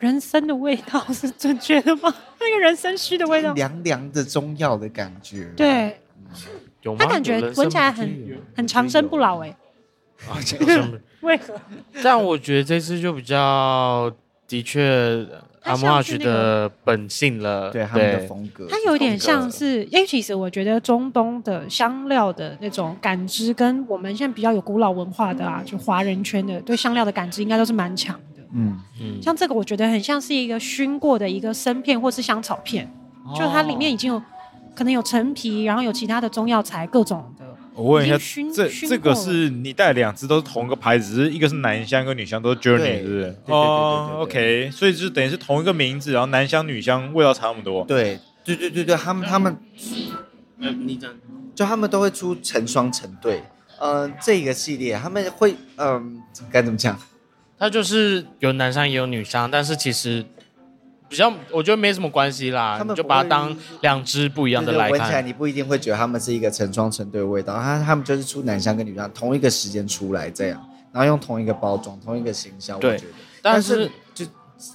[0.00, 2.12] 人参的味道，是正确的吗？
[2.40, 5.96] 那个人参须的味道，凉凉的中药的感觉，对。
[6.98, 9.54] 他感觉闻起来很很长生不老哎，
[10.28, 10.36] 啊，
[11.20, 11.54] 为何？
[12.02, 14.10] 但我觉得这次就比较
[14.48, 15.26] 的确
[15.64, 28.42] ，Amouage 的本性了，对他们的风格，它有点像是，因为其实我觉得中东的香料的那种感知，跟我们现在比较有古老文化的啊，就华人圈的对香料的感知，应该都是蛮强的。
[28.54, 28.80] 嗯。
[29.00, 32.90] 嗯，像这个我觉得很像是一个熏过的一个生片或是香草片，
[33.36, 34.22] 就它里面已经有。
[34.74, 37.44] 可能有陈皮，然后有其他的中药材，各种的。
[37.74, 38.18] 我问一下，
[38.54, 43.36] 这这个是你带两只都是同一个牌子，只是一个是男香，一个女香，都是 Journey，是不是？
[43.46, 47.84] 哦，OK，所以就是等于是同一个名字，然后男香女香味道差那么多。
[47.84, 49.56] 对，对对对对，他们他们，
[50.58, 51.10] 嗯，你讲，
[51.54, 53.42] 就他们都会出成双成对。
[53.78, 56.98] 嗯，这个系列他们会，嗯，该怎么讲？
[57.58, 60.26] 它就是有男香也有女香，但是其实。
[61.10, 64.98] 比较，我觉得没什么关系啦，他们就把它当两只不一样的来看。
[64.98, 72.78] 闻起来你不一定会觉得他们是一个成双成对的味道，他他们就是出男香跟女香同一个时间出来这样，然后用同一个包装、同一个形象。
[72.78, 74.24] 对，我觉得但是，就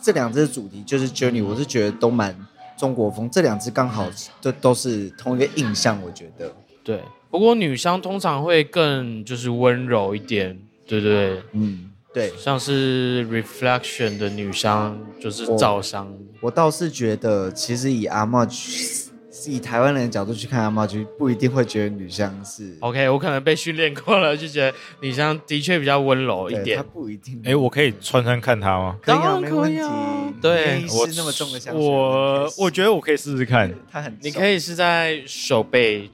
[0.02, 2.36] 这两只主题就是 Journey，我是觉得都蛮
[2.78, 4.06] 中国风，这两只刚好
[4.42, 6.54] 都都是同一个印象，我觉得。
[6.84, 11.92] 对，不过女香通常会更就是温柔一点，对对对，嗯。
[12.16, 16.10] 对，像是 Reflection 的女香就是皂香。
[16.40, 19.10] 我倒是觉得，其实以 Amouage，
[19.48, 22.78] 以台湾人的角度去看 Amouage，不一定会觉得女香是。
[22.80, 26.78] OK，我可能被训练过了，就觉得女香的确比较温柔一点。
[26.78, 27.42] 它不一定。
[27.44, 28.98] 哎，我可以穿穿看她吗？
[29.04, 30.34] 当然可以啊。
[30.42, 31.78] 对，我是那么重的香。
[31.78, 33.70] 我我觉得我可以试试看。
[33.92, 36.10] 它很，你可以是在手背。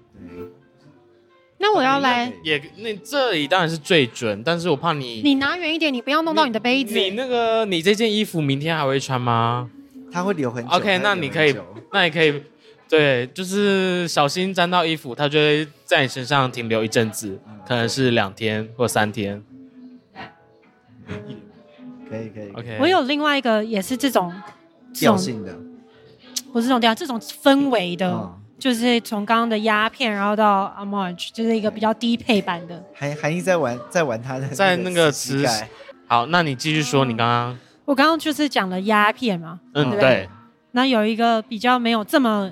[1.62, 6.96] 那我要来也，那这里当然是最准，但是我怕你，你拿远一点，你不要弄到你的杯子。
[6.96, 9.70] 你那个，你这件衣服明天还会穿吗？
[10.12, 10.72] 它会留很久。
[10.72, 11.56] OK，那你可以，
[11.94, 12.44] 那你可以，
[12.90, 19.44] 对，就是小心沾到衣服，它就会在你身上停留一阵子，可能是两天或三天。
[22.10, 22.50] 可以可以。
[22.54, 24.34] OK，我有另外一个也是这种
[24.94, 25.56] 调性的，
[26.52, 28.34] 不是这种调，这种氛围的。
[28.62, 32.84] 就是从刚刚的鸦片，然后到 Amouage，就是一个比较低配版的。
[32.94, 35.44] 韩韩义在玩，在玩他的在那个词。
[36.08, 37.58] 好，那你继续说，你刚刚。
[37.86, 40.30] 我刚刚就是讲了鸦片嘛，嗯，对。
[40.74, 42.52] 那有一个比较没有这么。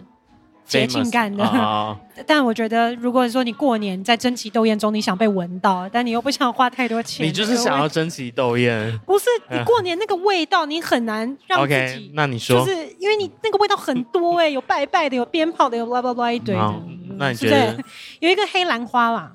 [0.70, 1.98] 节庆感的，oh.
[2.28, 8.98] 但我觉得，如果说你过年在争奇斗艳中，你想被闻到，但你又不想花太多钱，你就是想要争奇斗艳。
[9.08, 11.74] 不是，你 过年那个味道，你很难让自己。
[11.74, 16.62] Okay, 那你说，就是因为你那个味道很多哎、欸，有拜拜的，有鞭炮的，有 blah blah blah 一堆的。
[16.62, 16.76] Oh.
[17.18, 17.76] 那你觉得
[18.20, 19.34] 有一个黑兰花啦？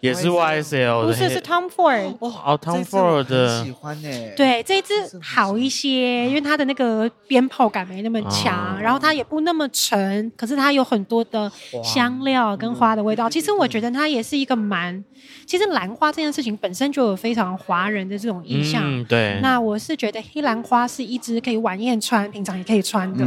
[0.00, 4.08] 也是 YSL 的，不是是 Tom Ford 哦，Tom Ford 的喜欢呢。
[4.36, 11.50] 对，这一支好一些，因为它的那个鞭炮感没那么强，然后它也不那么沉，可是它有很多的
[11.82, 13.28] 香料跟花的味道。
[13.28, 15.04] 其实我觉得它也是一个蛮，
[15.46, 19.04] 其实兰花这件事情本身就有非常华人的这种印象。
[19.04, 23.26] 对，那我是觉得黑兰花是一支可以晚宴穿，平常也可以穿的，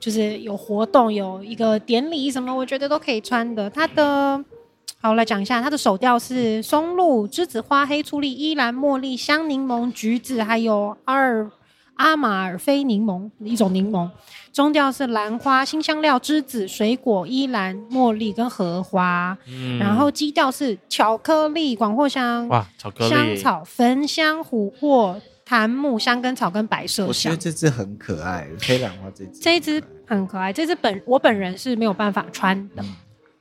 [0.00, 3.70] 就是有活动有一个典礼什么，我觉得都可以穿的。
[3.70, 4.44] 它的。
[4.98, 11.50] 好，我来讲一下，它的首调是松露、栀子花、黑醋栗、依兰、茉莉、香柠檬、橘子，还有阿尔
[11.94, 14.10] 阿马尔菲柠檬一种柠檬。
[14.52, 19.36] 中调是兰花、新香料、栀子、水果、依兰、茉莉跟荷花。
[19.46, 27.08] 嗯，然后基调是巧克力、广藿香、哇，巧克力、香草、焚香、琥珀、檀木、香根草跟白色香。
[27.08, 29.40] 我觉得这只很可爱，黑兰花这支。
[29.40, 32.82] 这一只很可爱，这只本我本人是没有办法穿的。
[32.82, 32.96] 嗯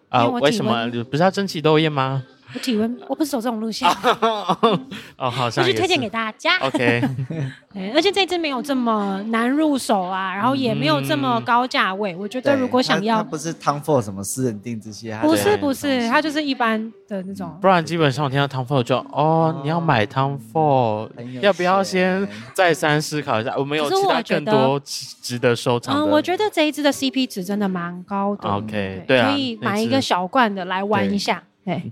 [0.09, 2.23] 啊，为什么不是要争奇斗艳吗？
[2.53, 3.87] 我体温， 我不是走这种路线。
[3.89, 5.71] 哦，好像也是。
[5.71, 6.57] 我去推荐给大家。
[6.59, 7.01] OK。
[7.93, 12.15] 而且这支没有这么难入手啊，然后也没有这么高价位。
[12.15, 17.55] 我觉得如果想要，它不是 Tom Ford 什么私人定制系，不是不是，它就是一般的那种。
[17.61, 21.09] 不然基本上我听到 Tom Ford 就哦，你要买 Tom Ford，
[21.41, 23.53] 要不要先再三思考一下？
[23.55, 25.95] 我们有其他更多值得收藏。
[25.95, 28.49] 嗯，我觉得这一支的 CP 值真的蛮高的。
[28.49, 31.43] OK，对啊，可以买一个小罐的来玩一下。
[31.63, 31.91] 对。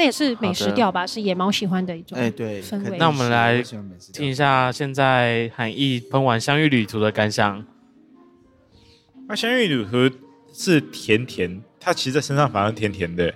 [0.00, 2.96] 这也是美食调吧，是野猫喜欢的一种哎，对氛围。
[2.96, 3.62] 那我们来
[4.14, 7.62] 听一下现在韩奕喷完香芋旅途的感想。
[9.28, 10.16] 那香芋旅途
[10.54, 13.34] 是甜甜，它其实在身上反而甜甜的，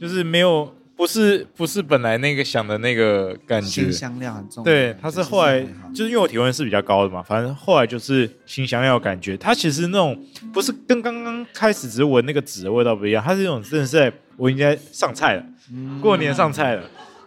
[0.00, 3.82] 就是没有不是不是本来那个想的那个感觉。
[3.82, 4.62] 辛香料很重。
[4.62, 5.60] 对，它是后来
[5.92, 9.36] 就是因为我体温是比较高的嘛，反正后来就是辛香料感觉。
[9.36, 15.44] 它其实那种不是跟刚刚开始只是闻那个纸的味道不一样，它是那种真的是在我应该上菜了。
[16.00, 16.82] 过年上菜了，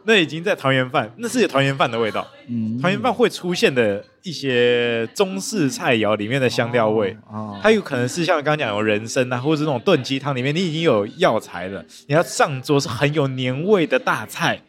[0.05, 2.25] 那已经在团圆饭，那是有团圆饭的味道。
[2.47, 14.61] 嗯，团圆饭会出现的一些中式菜肴里面的香料味，哦，它有可能是像刚刚讲有人参啊，或者是那种炖鸡汤里面你已经有药材了，你要上桌是很有年味的大菜。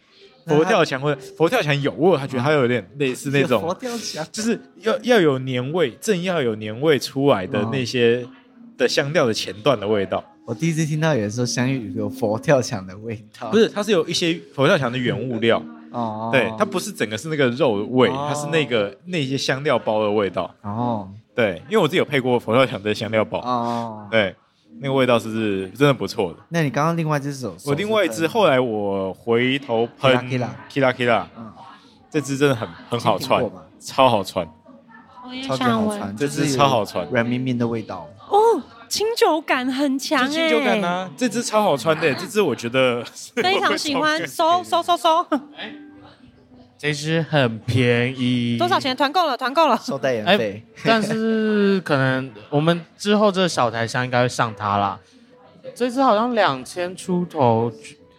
[0.47, 8.27] 佛跳墙或者佛跳墙有味，他觉得它有点类似那种， 佛跳墙就是要要有年味，正要有年味出来的那些
[8.79, 10.25] 的香料的前段的味道。
[10.49, 15.63] 我第一次听到有人说香芋有佛跳墙的味道，不是，它是有一些佛跳墙的原物料。
[15.91, 20.51] 哦，对，它不是整个是那个肉的味，它是那个那些香料包的味道。
[20.63, 23.41] 哦，对，因为我自己有配过佛跳墙的香料包。
[23.41, 24.35] 哦，对，
[24.81, 26.39] 那个味道是真的不错的。
[26.49, 31.53] 那你刚刚另外一只手，我另外一只后来我回头喷 Kira Kira，嗯，
[32.09, 33.45] 这只真的很很好穿，
[33.79, 34.49] 超好穿，
[35.47, 37.99] 超级好穿，这只超好穿，软绵绵的味道。
[37.99, 38.09] 哦。
[38.89, 41.11] 清酒感很强哎，清酒感呢？
[41.17, 43.05] 这支超好穿的，这支我觉得
[43.37, 45.27] 非常喜欢，收收收收。
[46.79, 48.97] 这支很便宜，多少钱？
[48.97, 50.65] 团购了，团购了，收代言费。
[50.85, 54.99] 但是可能我们之后这个小台箱应该会上它啦。
[55.75, 57.73] 这支好像两千出头，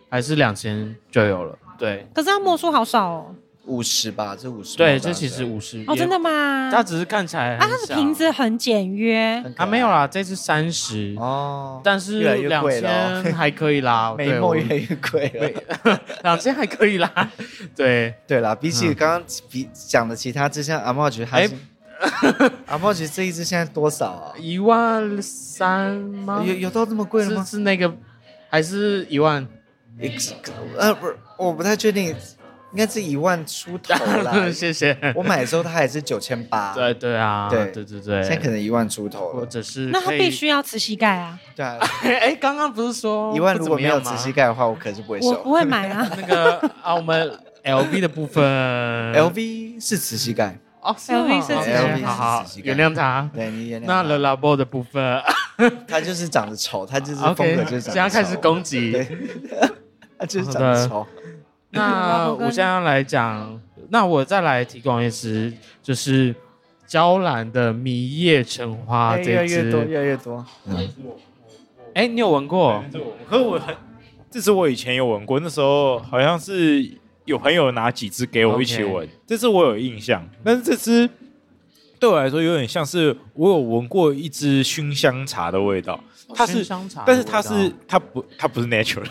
[0.10, 1.58] 还是两千就有了。
[1.78, 3.36] 对，可是它墨数好少哦。
[3.70, 4.76] 五十吧，这五十。
[4.76, 5.84] 对，这其实五十。
[5.88, 6.72] 哦，真的吗？
[6.72, 9.42] 它只是看起来啊，它的瓶子很简约。
[9.56, 14.16] 啊，没有啦，这是三十哦，但是两千还可以啦。
[14.18, 15.32] 美梦越来越贵
[15.84, 17.32] 了，两千还可以啦。
[17.76, 21.48] 对 对啦，比起刚刚比讲的其他支，像阿茂觉得还
[22.66, 24.34] 阿茂觉得这一支现在多少啊？
[24.40, 26.44] 一万三吗？
[26.46, 27.46] 有有到这么贵了吗？
[27.46, 27.94] 是那个
[28.50, 29.48] 还是一万？
[30.78, 32.16] 呃，不是，我不太确定。
[32.72, 34.96] 应该是一万出头啦， 谢谢。
[35.16, 36.74] 我买的时候它还是九千八。
[36.74, 38.22] 对对啊，对对对对。
[38.22, 41.40] 现在可能一万出头，或者是那它必须要磁吸盖啊。
[41.56, 41.78] 对啊。
[42.04, 45.30] 哎，刚刚不是说一万如果没有磁吸盖的话，我可是不会收。
[45.30, 46.08] 我不会买啊。
[46.16, 47.32] 那个啊，我们
[47.64, 48.44] LV 的部分
[49.14, 53.30] ，LV 是磁吸盖哦，LV 是 LV，好好原谅他。
[53.34, 53.86] 对你原谅。
[53.86, 55.22] 那 Le Labo 的部分，
[55.88, 57.92] 他就是长得丑，他就是风格就是长得丑。
[57.94, 58.96] 现在开始攻击，
[60.18, 61.06] 他就是长得丑。
[61.78, 65.54] 那我现在来讲，那我再来提供一支，
[65.84, 66.34] 就是
[66.88, 70.46] 娇兰的迷夜橙花这支，越来越多，越来越多。
[70.66, 70.90] 嗯，
[71.94, 72.84] 哎，你有闻过？
[73.30, 73.76] 可我很，
[74.32, 76.90] 这支我以前有闻过，那时候好像是
[77.26, 81.08] 有朋友拿几支给我一起闻，这支我有印象，但是这支
[82.00, 86.00] 对我来说有点像是我有闻过一支熏香茶的味道。
[86.34, 86.64] 它是，
[87.06, 89.04] 但是它是它不它不是 natural，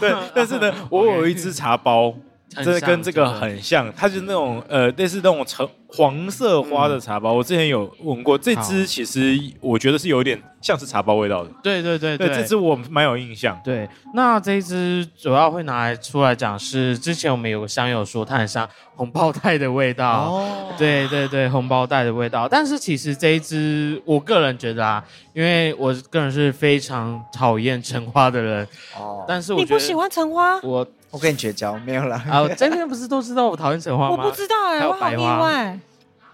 [0.00, 2.12] 对，但是呢， 我有一支茶包，
[2.48, 13.58] 真的跟这个很像，它就是那种呃类似那种橙黄色花的茶包，我之前有闻过，这支其实我觉得是有点像是茶包味道的，对对对对，这支我蛮有印象。
[13.64, 22.48] 对，那这一支主要会拿来出来讲是，之前我们有个香友说它很像红包袋的味道，哦，对对对，红包袋的味道。
[22.48, 28.66] 但是其实这一支，我个人觉得啊，因为我个人是非常讨厌橙花的人，
[28.98, 32.22] 哦，但是我你不喜欢橙花，我我跟你绝交，没有啦。
[32.28, 34.16] 啊，真的不是都知道我讨厌橙花吗？
[34.16, 35.78] 我不知道哎、欸，我好意外。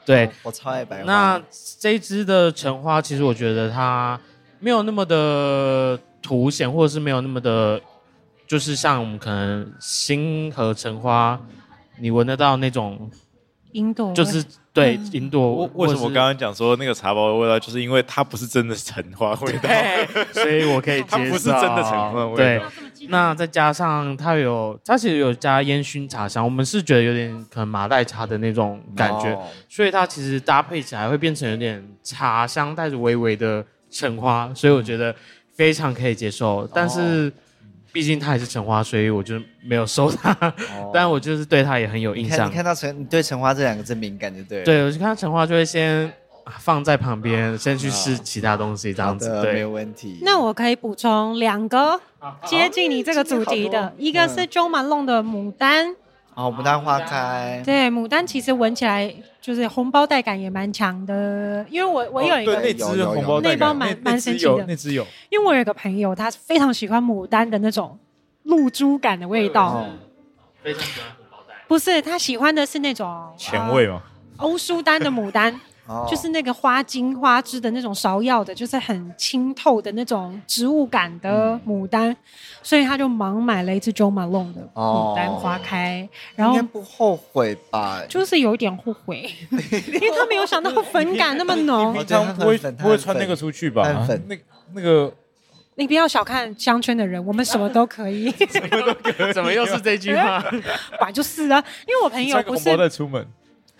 [0.05, 1.05] 对，我超爱白花。
[1.05, 1.43] 那
[1.79, 4.20] 这一支的橙花，其实我觉得它
[4.59, 7.81] 没有那么的凸显，或者是没有那么的，
[8.47, 11.41] 就是像我们可能星河橙花，
[11.99, 13.11] 你闻得到那种，
[13.75, 15.68] 云朵，就是对云朵。
[15.75, 19.68] 为什么我刚刚讲说那个茶包的味道，就是因为它不是真的橙花味道，
[20.33, 21.16] 所以我可以接受。
[21.16, 22.64] 它不是真的橙花味道。
[23.09, 29.43] 那再加上它有，它其实有加烟熏茶香，我们是觉得有点可能马黛茶的那种感觉，oh.
[29.68, 35.14] 所以它其实搭配起来会变成有点茶香带着微微的橙花，所以我觉得
[35.53, 37.31] 非常可以接受，但是
[37.95, 40.33] 毕竟他也是橙花，所以我就没有收他。
[40.33, 42.39] 哦、 但我就是对他也很有印象。
[42.39, 44.65] 你看，你看到橙，你对橙花这两个字敏感就对了。
[44.65, 46.13] 对，我就看到橙花就会先
[46.59, 49.41] 放在旁边，先去试其他东西，这样子。
[49.41, 50.19] 对，没有问题。
[50.23, 52.01] 那我可以补充两个
[52.45, 55.95] 接近你这个主题的，一个是 Jo Malone 的牡丹。
[56.35, 57.62] 哦，牡丹花开。
[57.64, 65.07] 对，牡丹其实闻起来就是红包袋感也蛮强的，因为我我有一个那只红包袋那包蛮蛮神奇的，那只有。
[65.30, 67.99] 因为我有一个朋友，他非常喜欢牡丹的那种
[68.43, 69.87] 露珠感的味道，
[70.62, 71.55] 非常喜欢红包袋。
[71.68, 74.03] 不是，他喜欢的是那种前卫吗？
[74.39, 75.61] 欧舒丹的牡丹。
[76.09, 82.16] 就是那个花茎花枝的那种芍药的，就是很清透的那种植物感的牡丹，嗯、
[82.62, 88.03] 所以他就盲买了一支 Jo Malone 的牡丹花开，哦、然后应该不后悔吧？
[88.09, 91.93] 就是有一点后悔，因为他没有想到粉感那么浓。
[91.95, 94.07] 平常不会不会穿那个出去吧？
[94.26, 94.39] 那
[94.72, 95.12] 那个，
[95.74, 98.30] 你不要小看乡村的人，我们什么都可以。
[98.49, 99.32] 什么都可以？
[99.35, 100.41] 怎么又是这句话？
[100.99, 103.26] 本来就是啊，因为我朋友不是出门。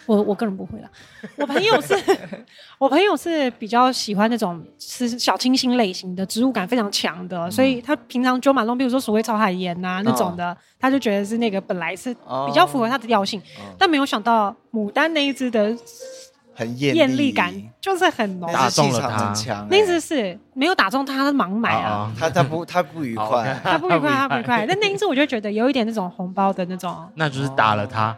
[0.07, 0.89] 我我个人不会啦，
[1.37, 1.95] 我朋友是，
[2.79, 12.13] 我朋友是比较喜欢那种是小清新类型的，植物感非常强的，嗯、所以他平常 Jo Malone，比如说所谓草海盐呐那种的，哦、他就觉得是那个本来是
[12.47, 15.75] 比较符合他的调性，哦、但没有想到牡丹那一只的
[16.55, 28.17] 很艳艳丽感就是很浓，打中了他，那一支是没有打中他，他盲买啊，他他不他不愉快，他不愉快，他不愉快，但那一只我就觉得有一点那种红包的那种，那就是打了他。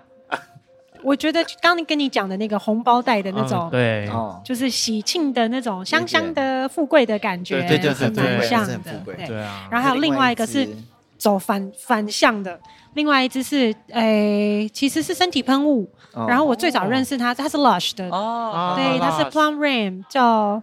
[1.06, 4.10] 我觉得刚刚跟你讲的那个红包袋的那种，对，
[4.44, 8.92] 就是喜庆的那种香香的富贵的感觉，对对对，蛮像的，
[9.24, 9.68] 对啊。
[9.70, 10.68] 然后还有另外一个是
[11.16, 12.58] 走反反向的，
[12.94, 15.88] 另外一只是诶，其实是身体喷雾。
[16.26, 20.60] 然后我最早认识它，它是 Lush 的，哦，对，它是 Plum Rain，叫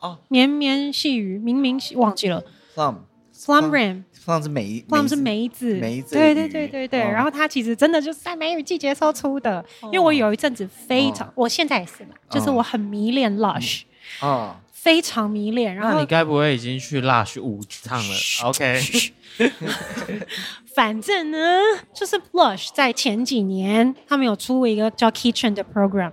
[0.00, 2.42] 哦绵绵细雨，明明忘记了
[2.74, 2.96] Plum
[3.34, 4.02] Plum Rain。
[4.22, 7.00] 放是梅，放是梅子，梅子，对对对对对。
[7.00, 13.82] 然后它其实真的就是在梅雨季节时候出的，因为我有一阵子非常，我现在也是嘛，就是我很迷恋 Lush，
[14.20, 15.74] 啊，非常迷恋。
[15.74, 18.80] 然后你该不会已经去 Lush 五趟了？OK，
[20.74, 21.38] 反正呢，
[21.94, 26.12] 就是 Lush 在前几年他们有出一个叫 Kitchen 的 program，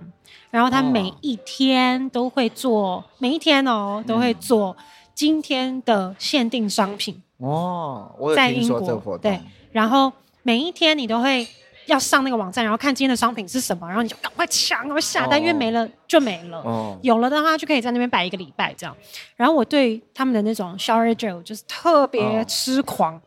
[0.50, 4.76] 然后他每一天都会做，每一天哦都会做
[5.18, 7.20] 今天的限定商品。
[7.38, 9.22] 哦，我有听说这个活动。
[9.22, 9.40] 对，
[9.72, 10.12] 然后
[10.44, 11.44] 每一天你都会
[11.86, 16.58] 要上那个网站，然后看今天的商品是什么，然后你就赶快抢，然后下单，因为没了就没了。
[16.60, 16.96] 哦。
[17.02, 18.96] 有了的话，就可以在那边摆一个礼拜这样。
[19.34, 23.20] 然后我对他们的那种 shower gel 就是特别痴狂，哦、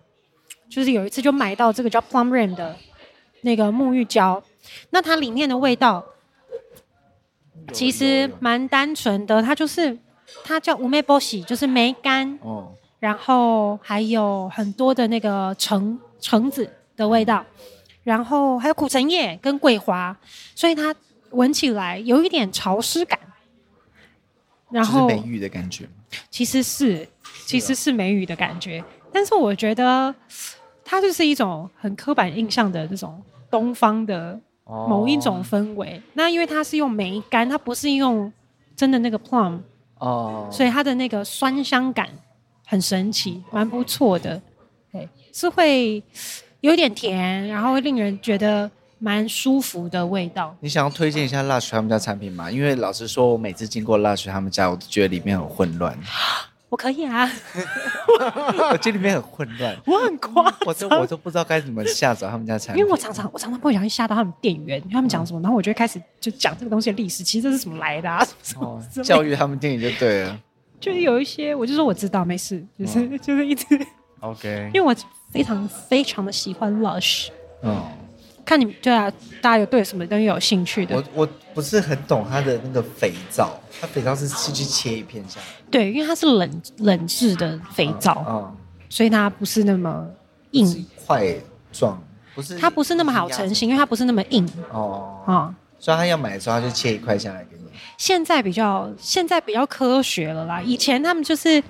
[0.70, 2.74] 就是有一次就买到这个叫 Plum Rain 的
[3.42, 4.42] 那个沐浴胶，
[4.92, 6.06] 那它里面的味道
[7.74, 9.98] 其实蛮单纯的，它就是
[10.44, 12.38] 它叫乌梅波喜，就是梅干。
[12.42, 12.74] 哦。
[13.00, 17.44] 然后还有很多的那个橙橙子的味道，
[18.04, 20.16] 然后还有苦橙叶跟桂花，
[20.54, 20.94] 所以它
[21.32, 23.20] 闻起来有一点潮湿感。
[24.70, 25.90] 然后是梅雨的感觉，
[26.30, 27.08] 其实是
[27.48, 30.14] 其实是梅雨的感觉，但是我觉得
[30.86, 33.20] 它就是一种很刻板印象的这种
[33.50, 35.98] 东方的某一种氛围。
[35.98, 38.32] 哦、那因为它是用梅干，它不是用
[38.76, 39.60] 真的那个 plum
[40.02, 42.10] 哦，所以它的那个酸香感。
[42.64, 44.42] 很神奇，蛮不错的，
[44.94, 46.02] 对，是会
[46.62, 50.56] 有点甜，然后会令人觉得蛮舒服的味道。
[50.62, 52.50] 你想要推荐一下 Lush 他们家产品吗？
[52.50, 56.00] 因为老实说，我每次经过 Lush 他们家，我都觉得里面很混乱。
[56.72, 57.30] 我可以啊，
[58.72, 62.80] 我这里面很混乱， 我很夸，我都我都不知道该怎么下载他们家产品。
[62.80, 68.26] 因为我常常我常常不小心吓到他们店员，他们讲什么，然后我就会开始就讲这个东西的历史，其实这是怎么来的啊？
[68.42, 70.40] 什么哦，教育他们店员就对了。
[70.80, 73.66] 就是有一些，我就说我知道，没事，就是、哦、就是一直
[74.22, 74.72] ，OK。
[74.74, 74.96] 因为我
[75.30, 77.28] 非常非常的喜欢 Lush，
[77.64, 77.84] 嗯，
[78.52, 79.10] 看你对啊，
[79.42, 80.94] 大家有对什么东西有兴趣的？
[80.94, 88.54] 我我不是很懂它的那个肥皂，它肥皂是是去切一片下来，对，因为它是冷冷制的肥皂，
[88.90, 90.06] 所以它不是那么
[90.52, 91.34] 硬块
[91.72, 91.98] 状，
[92.36, 97.64] 不是它不是那么好成型，因为它不是那么硬哦，啊、嗯，所以他要买的时候，他就切一块下来给你。
[97.98, 101.64] 现在比较现在比较科学了啦，以前他们就是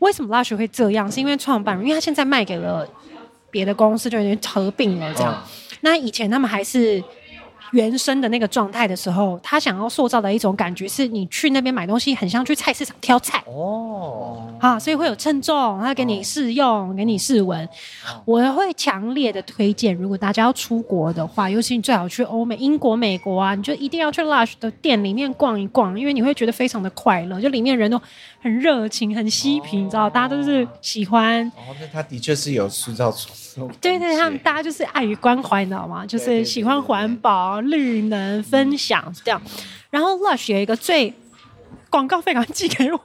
[0.00, 1.10] 为什么 Lush 会这样？
[1.10, 2.86] 是因为创办人，因为他现在卖给了
[3.50, 5.32] 别的公司，就有点合并了这样。
[5.32, 5.38] 哦、
[5.80, 7.02] 那以前他们还是
[7.72, 14.44] 原生的那个状态的时候，他想要塑造的一种感觉是，你去那边买东西，很像去菜市场挑菜哦。
[14.58, 17.68] 啊，所以会有称重，他给你试用，给你试闻。
[18.24, 28.00] 我会强烈的推荐，如果大家要出国的话，尤其你最好去欧美、英国、美国啊，你就一定要去 Lush 的店里面逛一逛，因为你会觉得非常的快乐，就里面人都
[28.40, 31.46] 很热情、很嬉皮，你知道，大家都是喜欢。
[31.48, 33.28] 哦，那他的确是有塑造出。
[33.80, 36.04] 对对，他们大家就是爱与关怀，你知道吗？
[36.06, 39.40] 就是喜欢环保、绿能、分享这样。
[39.90, 41.14] 然后 Lush 有一个最。
[41.90, 43.00] 广告费赶快寄给我。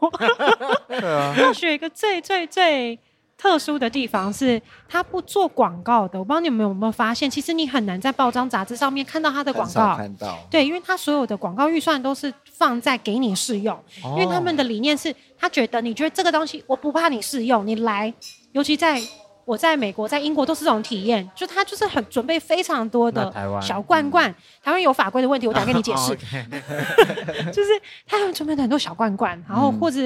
[0.89, 1.33] 对啊。
[1.39, 2.99] 要学一个最最最
[3.37, 6.19] 特殊的地方是，他不做广告的。
[6.19, 9.95] 我不知道你们有没有发现，其实你很难在报章杂志上面看到他的广告。
[9.95, 10.37] 看到。
[10.51, 18.13] 对，因为他所有的广告预算都是放在给你试用，因为他们的理念是，他觉得你觉得这个东西，我不怕你试用，你来，
[18.51, 19.01] 尤其在。
[19.45, 23.31] 我在美国、在英国都是这种体验，就他就是很准备非常多的
[23.61, 24.33] 小罐罐。
[24.63, 26.11] 台湾、嗯、有法规的问题，我等下跟你解释。
[26.11, 27.51] Oh, okay.
[27.51, 27.69] 就是
[28.07, 29.99] 他会准备很多小罐罐，然后或者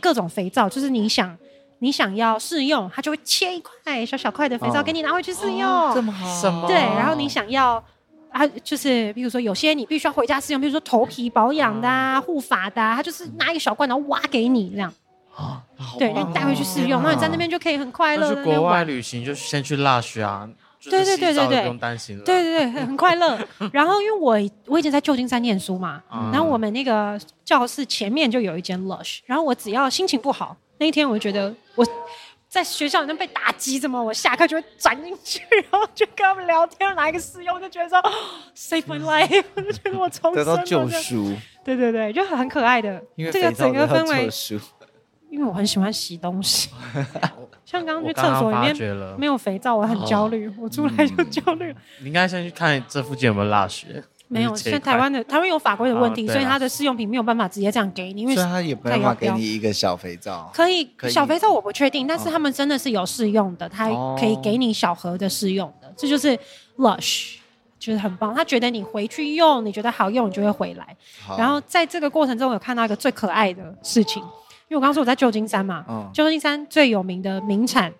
[0.00, 1.36] 各种肥皂，就是你想
[1.80, 5.68] 你想要试用，他就会切一块小小块的肥皂给你拿回去试用。
[5.68, 6.40] Oh, oh, 这么好？
[6.40, 6.68] 什么？
[6.68, 7.82] 对，然后你想要
[8.30, 14.92] 啊，就是比如说有些你必须要回家试用，比如说头皮保养的、啊、护发的、啊，他就是拿一个小罐然后挖给你这样。
[15.36, 15.62] 啊，
[15.98, 18.34] 对，你带回去试用，那你在那边就可以很快乐。
[18.34, 20.48] 去国外旅行就先去 Lush 啊，
[20.82, 22.24] 对对对对对，不用担心了。
[22.24, 23.38] 对对对，很快乐。
[23.72, 31.86] 然后因为我我以前在旧金山念书嘛，然后我们那个教室前面就有一间 Lush，然后我只要心情不好，那一天我就觉得我
[32.48, 37.98] 在学校里面被打击，怎么我下课就会转进去， 然后就跟他们聊天，拿一个试用，就觉得说
[38.54, 41.34] save my life，我 就觉得我重生了，得到救赎。
[41.64, 44.28] 对对对，就很可爱的，因为这个整个氛围。
[45.34, 46.70] 因为我很喜欢洗东西，
[47.66, 50.48] 像刚刚去厕所里面没有肥皂，我很焦虑。
[50.56, 51.74] 我出来就焦虑。
[52.00, 53.82] 你应该先去看这附近有没有 Lush。
[54.28, 60.50] 没有，像台湾的台湾有法规的问题，所以它的试用品没有办法直接这样给你，因为他也没办法给你一个小肥皂。
[60.54, 66.36] 可以，小肥皂我不确定，但是他们真的是有试用的，他可以给你小盒的试用的，这就是
[66.78, 67.34] Lush，
[67.78, 68.34] 就是很棒。
[68.34, 70.96] 他觉得你回去用，你觉得好用，你就会回来。
[71.36, 74.22] 然后在这个过程中，我有看到一个最可爱的事情。
[74.74, 77.92] 因为我刚刚说我在旧金山嘛，旧金山最有名的名产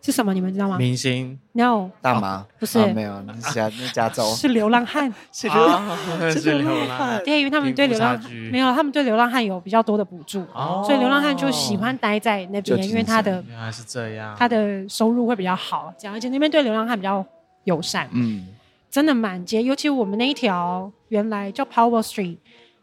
[0.00, 0.32] 是什么？
[0.32, 0.78] 你们知道吗？
[0.78, 2.46] 明星？No，大麻？
[2.58, 7.22] 不是，没有，那加那加州是流浪汉， 是流浪汉，是流浪汉。
[7.22, 8.18] 对，因为他们对流浪
[8.50, 10.42] 没有，他们对流浪汉有比较多的补助，
[10.82, 17.22] 所以流浪汉就喜欢待在那边，因为他的原来是这样，他的收入会比较好，这样，而且那边对流浪汉比较
[17.64, 18.08] 友善。
[18.12, 18.48] 嗯，
[18.90, 22.38] 真的满街，尤其我们那一条原来叫 Power Street。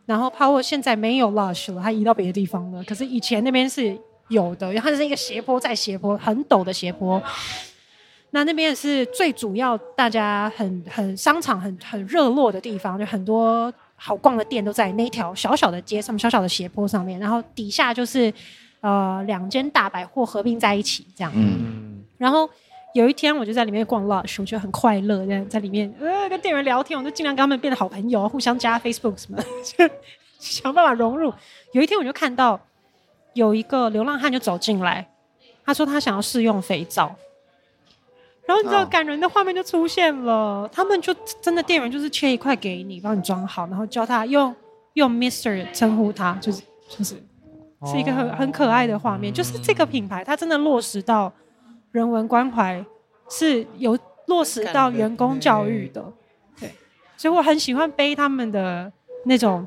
[0.09, 2.83] 然后 Power 现在没有 Lush 了，它移到别的地方了。
[2.83, 3.95] 可是以前那边是
[4.29, 7.21] 有的，它是一个斜坡再斜坡，很陡的斜坡。
[8.31, 17.19] 那那边是最主要，大家很很商场很很热络的地方，就很多好逛的店都在那条小小的街上，小小的斜坡上面。
[17.19, 18.33] 然后底下就是
[18.81, 21.31] 呃两间大百货合并在一起这样。
[21.35, 22.03] 嗯。
[22.17, 22.49] 然后。
[22.93, 29.93] 有一天，我就在里面逛 Lush，我觉得很快乐，在在里面呃跟店员聊天，我就尽量跟他们变得好朋友，互相加 Facebook 什么的，就
[30.39, 31.31] 想办法融入。
[31.73, 32.59] 有一天，我就看到
[33.33, 35.07] 有一个流浪汉就走进来，
[35.63, 37.15] 他说他想要试用肥皂，
[38.47, 44.55] 然后你知道感人的画面就出现了，他们就真的店员就是切一块给你，帮你装好，然后教他用
[44.93, 47.21] 用 Mister 称呼他，就是就是
[47.85, 51.31] 是一个很很可爱的画面，就是这个品牌它真的落实到。
[51.91, 52.83] 人文关怀
[53.29, 56.03] 是有落实到员工教育的，
[56.59, 56.71] 对，
[57.17, 58.91] 所以我很喜欢背他们的
[59.25, 59.65] 那种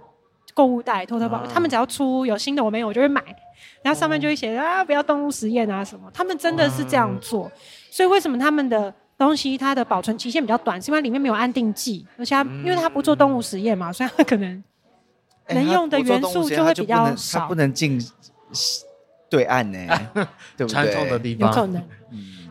[0.54, 1.44] 购物袋、偷偷包。
[1.52, 3.22] 他们只要出有新的我没有，我就会买。
[3.82, 6.08] 然后上面就会写啊，不要动物实验啊什么。
[6.14, 7.50] 他们真的是这样做，
[7.90, 10.80] 所以为什么他们的东西它的保存期限比较短？
[10.80, 14.62] 是因为里面没有安定剂，而且它因为它不做动物实验嘛，所以它可能
[15.48, 17.40] 能用的元素就会比较少。
[17.40, 18.00] 它不能进。
[19.32, 19.78] 对岸呢，
[20.58, 21.08] 对不对？
[21.08, 21.48] 的地方。
[21.48, 21.82] 有可能，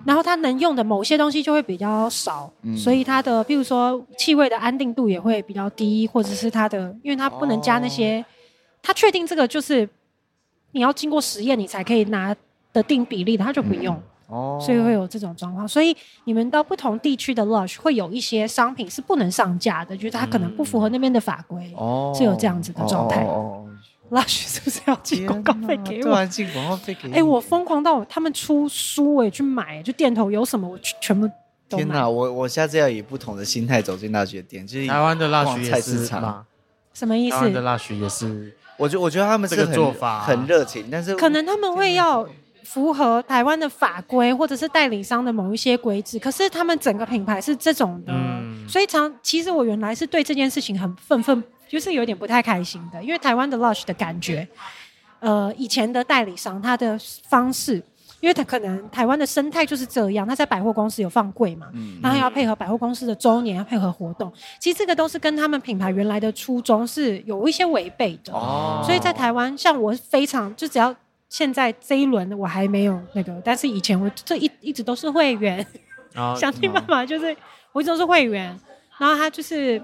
[0.03, 8.25] 然后它能用的某些东西就会比较少，所以它的，譬如说气味的安定度也会比较低，或者是它的，因为它不能加那些，
[8.81, 9.87] 它确定这个就是
[10.71, 12.35] 你要经过实验你才可以拿
[12.73, 15.67] 的定比例的，它就不用，哦，所以会有这种状况。
[15.67, 23.23] 所以你们到不同地区的 Lush 会有一些商品是不能上架的，就是它可能不符合那边的法规，哦，是有这样子的状态。
[24.11, 26.03] Lush 是不是要寄广告费给我？
[26.03, 27.15] 突然寄广告费给我？
[27.15, 31.25] 哎，我疯狂到他们出书，我也去买，就店头有什么我全部
[31.69, 31.83] 都买。
[31.85, 36.45] 天哪，我我下次要以不同的心态走进 Lush 的店，就是台湾的 Lush 菜市场
[36.93, 37.37] 什么意思？
[37.37, 42.27] 台湾的 Lush 也是，我觉我觉得他们这个做法很热情，但是可能他们会要
[42.65, 48.13] 符合台湾的法规或者是代理商的某一些规制，可是他们整个品牌是这种的，
[48.67, 51.41] 所以常其实我原来是对这件事情很愤愤。
[51.71, 54.45] 就是有点不太开心的，因为台湾的 Lush 的感觉
[55.19, 56.99] 呃以前的代理商他的
[57.29, 57.75] 方式，
[58.19, 68.33] 因为他可能台湾的生态就是这样，他在百货公司有放柜嘛，嗯，然后要配合百货公司的周年，要配合活动，其实这个都是跟他们品牌原来的初衷是有一些违背的。
[68.33, 70.93] 哦，所以在台湾，像我非常就只要
[71.29, 75.65] 现在这一轮我还没有那个，但是以前我这一一直都是会员，
[76.15, 77.33] 哦、 想尽办法就是
[77.71, 78.59] 我一直都是会员，
[78.97, 79.81] 然后他就是。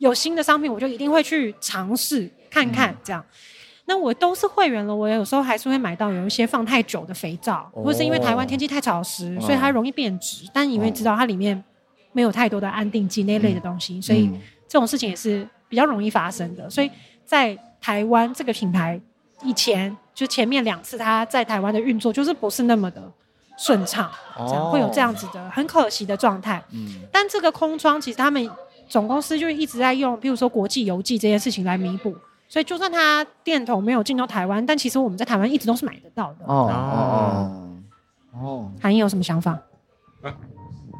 [0.00, 3.22] 有新的商品，我就一定会去尝试看看，这样。
[3.22, 3.36] 嗯、
[3.84, 10.46] 那我都是会员了，我有时候还是会买到有一些放太久的肥皂，哦、或是因为台湾天气太潮湿，哦、所以它容易变质。
[10.46, 11.62] 哦、但因为知道它里面
[12.12, 14.30] 没有太多的安定剂那类的东西，嗯、所以
[14.66, 16.68] 这种事情也是比较容易发生的。
[16.70, 16.90] 所以
[17.26, 18.98] 在台湾这个品牌
[19.42, 23.02] 以前就前面两次它在台湾的运作就是不是那么的
[23.58, 24.10] 顺畅，
[24.48, 26.64] 这样会有这样子的很可惜的状态。
[26.70, 28.50] 嗯，但这个空窗其实他们。
[28.90, 32.14] 总公司就一直在用，譬如说国际邮寄这件事情来弥补，
[32.48, 36.44] 所以就算他店头没有进到台湾，但其实我们在台湾一直都是买得到的。
[36.44, 37.78] 哦哦
[38.32, 39.52] 哦，韩英有什么想法？
[40.22, 40.34] 啊，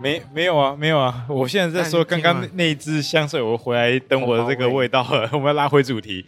[0.01, 6.25] 没没有啊，没有啊，我现在在说刚刚那一支香水，我回来等我的这个味道了，我们要拉回主题。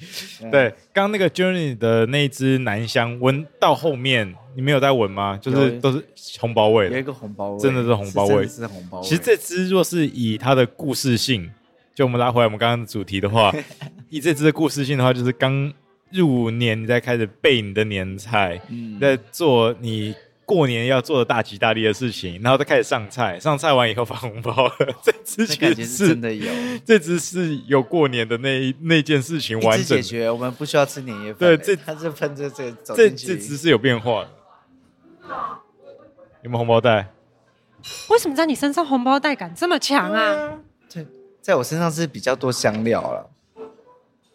[0.51, 4.35] 对，刚刚那个 Journey 的那一支男香，闻到后面。
[4.55, 5.39] 你没有在闻吗？
[5.41, 6.05] 就是都是
[6.41, 9.07] 红包味，有一个红包味，真的是红包味，是红包味。
[9.07, 11.51] 其实这只若是以它的故事性，
[11.95, 13.53] 就我们拉回来我们刚刚的主题的话，
[14.11, 15.73] 以这只的故事性的话，就是刚
[16.11, 20.15] 入年你在开始备你的年菜，嗯，在做你。
[20.45, 24.75] 过年要做的大吉大利的事情，然后再开始上菜，上菜完以后发红包了。
[25.03, 26.53] 这支其实是真的有，
[26.85, 30.29] 这只是有过年的那那件事情完整解决。
[30.29, 31.39] 我们不需要吃年夜饭。
[31.39, 34.31] 对，这它是喷着这这这只是有变化的。
[36.43, 37.09] 有没有红包袋？
[38.11, 40.53] 为什么在你身上红包袋感这么强啊？
[40.89, 41.05] 在
[41.41, 43.29] 在我身上是比较多香料了。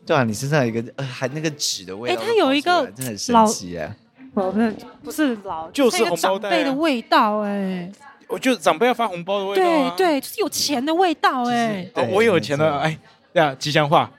[0.05, 2.21] 对啊，你身上有一个呃，还那个纸的味道。
[2.21, 3.95] 哎，它有一个真的很神奇哎。
[4.33, 7.91] 不是不是老，就是红包袋的味道哎。
[8.27, 9.63] 我觉得长辈要发红包的味道。
[9.63, 11.89] 对对，就是有钱的味道哎。
[12.11, 12.99] 我有钱的哎，
[13.33, 14.11] 对啊，吉祥话，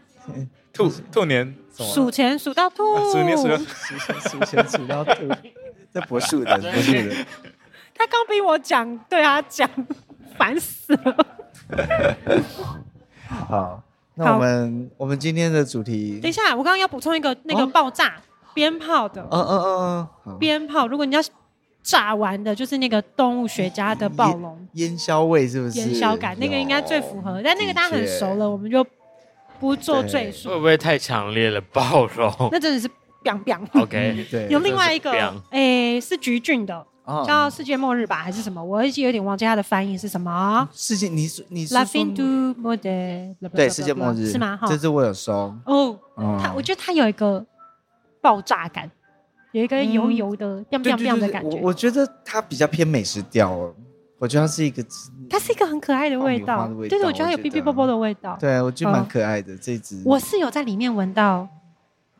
[0.72, 3.56] 兔 兔年数钱数到兔，数年数到
[4.28, 5.12] 数钱数到吐，
[5.98, 7.14] 这不是的， 不是的。
[7.94, 9.68] 他刚逼我讲，对他讲，
[10.36, 11.26] 烦死了。
[13.26, 13.82] 好，
[14.14, 18.14] 那我们我们今天的主题，等一下，我刚刚要补充一个那个爆炸。
[18.54, 21.20] 鞭炮的，嗯嗯嗯嗯，鞭炮，如果你要
[21.80, 25.78] 炸完的，就是那个动物学家的暴龙烟硝味，是不是？
[25.78, 27.40] 烟硝感，那个应该最符合。
[27.44, 28.84] 但那个大家很熟了，我们就
[29.60, 30.48] 不做赘述。
[30.48, 31.60] 会不会太强烈了？
[31.60, 32.48] 暴龙？
[32.50, 32.90] 那真的是
[33.28, 33.60] biang biang。
[33.82, 34.48] OK，对。
[34.48, 35.12] 有另外一个，
[35.50, 36.86] 哎，是橘郡的，
[37.26, 38.62] 叫世界末日吧，还是什么？
[38.62, 40.68] 我已经有点忘记它的翻译是什么。
[40.72, 43.34] 世界，你你是 Laughing to more day？
[43.54, 44.56] 对，世界末日是吗？
[44.56, 45.54] 哈，这次我有收。
[45.66, 45.98] 哦，
[46.42, 47.44] 它，我觉得它有一个。
[48.20, 48.90] 爆炸感，
[49.52, 51.56] 有一个油油的、亮亮亮的感觉。
[51.58, 53.72] 我我觉得它比较偏美食调哦，
[54.18, 54.84] 我觉得它是一个，
[55.30, 58.36] 它是一个很可爱的味道，就是我觉得它有哔哔啵啵的味道。
[58.40, 60.02] 对，我觉得蛮可爱的这只。
[60.04, 61.48] 我是有在里面闻到，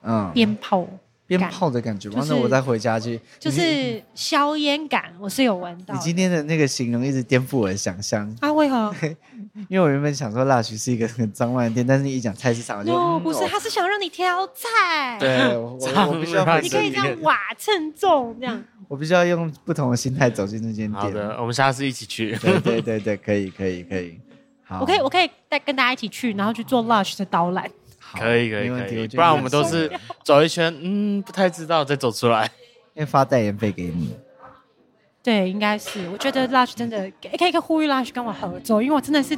[0.03, 0.87] 嗯，鞭炮。
[1.27, 5.95] 鞭炮的感觉，完了我再回家去，就是硝烟感，我是有闻到。
[5.95, 8.51] 你今天的那个形容一直颠覆我的想象啊？
[8.51, 8.91] 为何？
[9.69, 15.19] 因为我原本想说 Lush 是一个很脏乱的店，但是一讲菜市场，就 不是，他是想让你挑菜。
[15.21, 18.65] 对，我我 必须要，你可以这样瓦称重这样。
[18.89, 21.03] 我必须要用不同的心态走进这间店。
[21.03, 22.35] 好的，我们下次一起去。
[22.37, 24.19] 对对对对，可以可以可以。
[24.65, 27.71] 好，我可以我可以带跟大家一起去，然后去做 Lush 的导览。
[28.15, 29.91] 可以可以可以，不然我们都是
[30.25, 32.51] 走一圈，嗯，不太知道再走出来。
[32.95, 34.15] 先发代言费给你。
[35.23, 36.09] 对，应该是。
[36.11, 39.37] 我觉得 Lush 真的可以可以呼吁 Lush 跟我合作，因为我真的是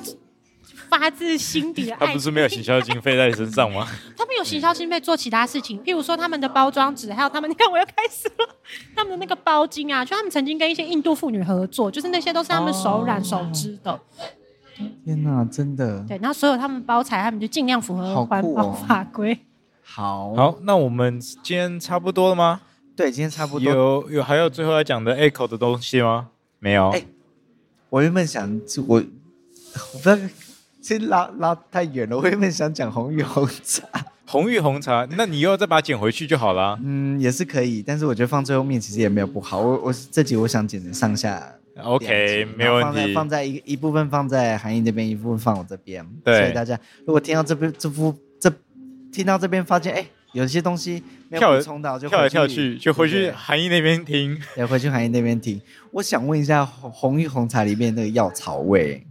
[0.89, 2.07] 发自心底的爱。
[2.07, 3.87] 他不是没有行销经费在你身上吗？
[4.17, 8.57] 他们有行销经费做其他事情，譬如说他们的包装纸，还有他们，你 看我又开始了，
[8.95, 14.01] 他们的那个包巾啊，就他们曾经跟一些印度妇女合作，就是那些都是他们手染手织的。
[15.05, 16.05] 天哪，真的！
[16.07, 19.39] 对，然后所有他们包材，他们就尽量符合环保法规。
[19.83, 22.61] 好好，那我们今天差不多了吗？
[22.95, 23.73] 对，今天差不多。
[23.73, 26.29] 有有还有最后要讲的 Echo 的东西吗？
[26.59, 26.91] 没有。
[26.91, 27.05] 哎，
[27.89, 30.17] 我原本想，我我不知道，
[30.81, 32.17] 其实拉拉太远了。
[32.17, 33.87] 我原本想讲红玉红茶，
[34.27, 36.79] 红玉红茶，那你又要再把它捡回去就好了。
[36.85, 39.61] 嗯，也是可以，但是我觉得放最后面其实也没有不好。
[39.61, 41.55] 我我这集我想剪成上下。
[41.83, 42.83] OK，没问题。
[42.83, 46.07] 放在放在一一部分放在韩奕这边，一部分放我这边。
[46.25, 48.53] 对，所以大家如果听到这边这幅这
[49.13, 54.41] 听到这边发现哎，有些东西没有补充到，就跳来跳去，就回去韩奕那边听。
[54.55, 55.61] 对回去韩奕那边听。
[55.93, 59.05] 我想问一下，红玉红茶里面那个药草味，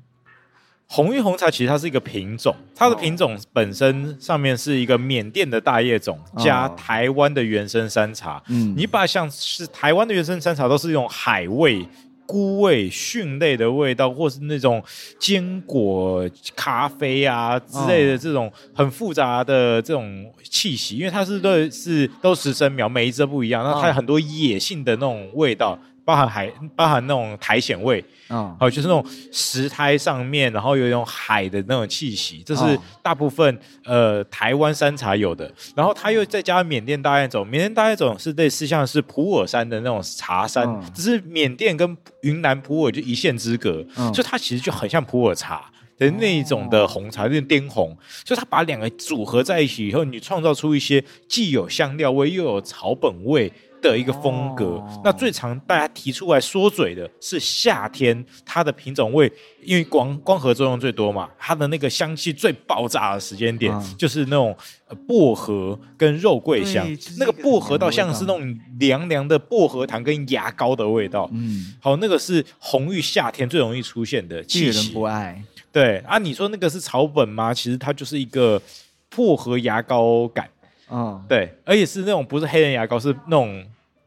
[0.87, 8.41] 红玉红茶其实它是一个品种，它的品种本身上面是一个缅甸的大叶种加台湾的原生山茶。
[8.47, 11.85] 嗯，你把像是台湾的原生山茶都是用海味、
[12.29, 14.83] 菇味、蕈类的味道，或是那种
[15.17, 25.75] 坚果、咖啡啊之类的这种很复杂的这种气息，因为它是都是都十生苗，每一只不一样，那它有很多野性的那种味道。
[26.09, 33.55] 包含海，包含那种苔藓味，嗯，还有就是那种石苔上面，然后有一种海的那种气息，这是大部分、
[33.85, 35.53] 哦、呃台湾山茶有的。
[35.75, 47.95] 然后它又再加缅甸大叶种，缅甸大叶种是类似像是普洱山的那种茶山，嗯、只是缅甸跟云南普洱就一线之隔，嗯、所以它其实就很像普洱茶的那一种的红茶，那种滇红。
[48.25, 53.53] 所以它把两个组合在一起以后，你创造出一些既有香料味又有草本味。
[53.81, 59.31] 的一个风格，哦、那最常大家提出来说嘴的是夏天，它的品种味，
[59.63, 64.55] 因为光光合作用最多嘛，它的那个香气最爆炸的时间点，嗯、就是那种
[65.07, 66.85] 薄荷跟肉桂香，
[67.17, 71.29] 那个薄荷倒像是那种凉凉的薄荷糖跟牙膏的味道。
[71.33, 74.91] 嗯，好，那个是红玉夏天最容易出现的气息。
[74.91, 75.41] 不爱。
[75.71, 77.53] 对啊，你说那个是草本吗？
[77.53, 78.61] 其实它就是一个
[79.09, 80.49] 薄荷牙膏感。
[80.91, 83.63] 嗯，对，而且是那种不是黑人牙膏，是那种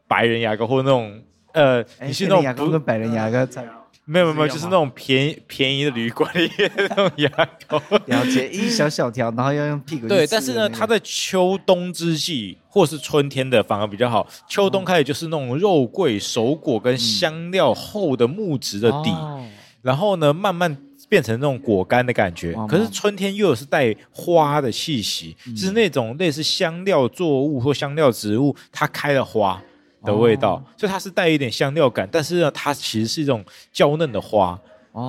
[0.07, 1.21] 白人牙膏，或者那种
[1.53, 3.65] 呃，欸、你是那种牙膏跟白人牙膏在
[4.05, 7.29] 没有没有，就是那种便宜便宜的旅馆里面的那种牙
[7.67, 10.07] 膏， 了解，一小小条，然后要用屁股。
[10.07, 14.27] 对，但是呢，它在秋冬之际或是春天的反而比较好。
[14.49, 19.49] 秋冬开始就是那种肉桂、熟果跟香料厚的木质的底，嗯、
[19.81, 20.77] 然后呢，慢慢。
[21.13, 29.61] 变成那种果干的感觉，可是春天又有是带花的气息，就是那种类似香料作物或香料植物它开了花
[30.03, 34.59] 的味道，所以它是带一点香料感，但是呢，它其实是一种娇嫩的花，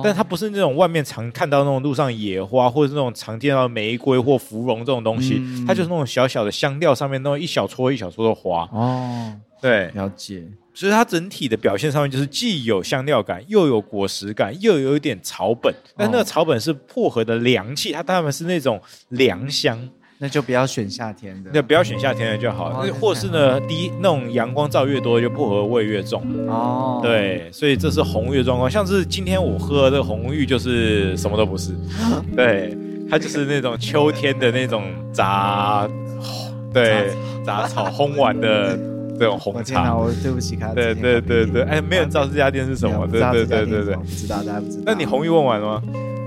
[0.03, 8.69] 但它不是那种外面常看到那种路上野花，或者是那种常见到的玫瑰或芙蓉这种东西，它就是那种小小的香料上面那种一小撮一小撮的花。
[8.71, 10.43] 哦，对，了解。
[10.75, 15.73] 所以它整体的表现上面就是既有香料感，又有果实感，又有一点草本。
[15.95, 22.83] 但那个草本是薄荷的凉气，它当然是那种凉香，那就不要选夏天的，那不要选夏天的就好。
[22.85, 26.21] 那或是呢，第一那种阳光照越多，就薄荷味越重。
[26.49, 28.69] 哦，对，所以这是红玉的状况。
[28.69, 31.71] 像是今天我喝的这个红玉，就是什么都不是，
[32.35, 32.77] 对，
[33.09, 35.89] 它就是那种秋天的那种杂，
[36.73, 37.13] 对，
[37.45, 38.77] 杂草烘完的。
[39.17, 44.83] 这种红茶，我对不起他，对对对对，哎，没人知道这家店是什么，对对对对对，不知道，大家不知道。
[44.85, 45.81] 那你红玉问完了吗？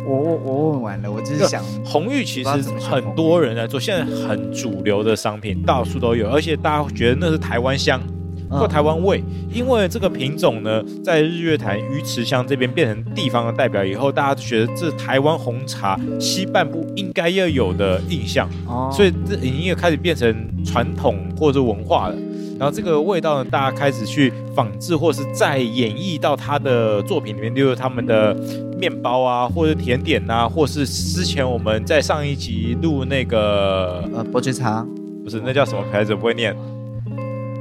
[0.07, 2.49] 我我我问完了，我就是想，红玉其实
[2.81, 8.01] 很多人来做，现在很主流的商品，到处都有，而且大家觉得那是台湾香
[8.49, 9.23] 或台湾味，
[9.53, 18.89] 因为这个品种呢，在日月潭鱼池乡这边变成地方的代表以后，大家都觉得这台湾红茶西半部应该要有的印象，哦。
[18.91, 20.35] 所以这已经也开始变成
[20.65, 22.17] 传统或者文化了。
[22.59, 28.35] 然后这个味道呢，大家开始去仿制，或是再演绎到他的作品里面，例如他们的
[28.77, 34.85] 面包啊，或者甜点啊，或是之前我们在上一集录那个呃伯爵茶，
[35.23, 36.17] 不是那叫什么牌子？
[36.17, 36.53] 不会念，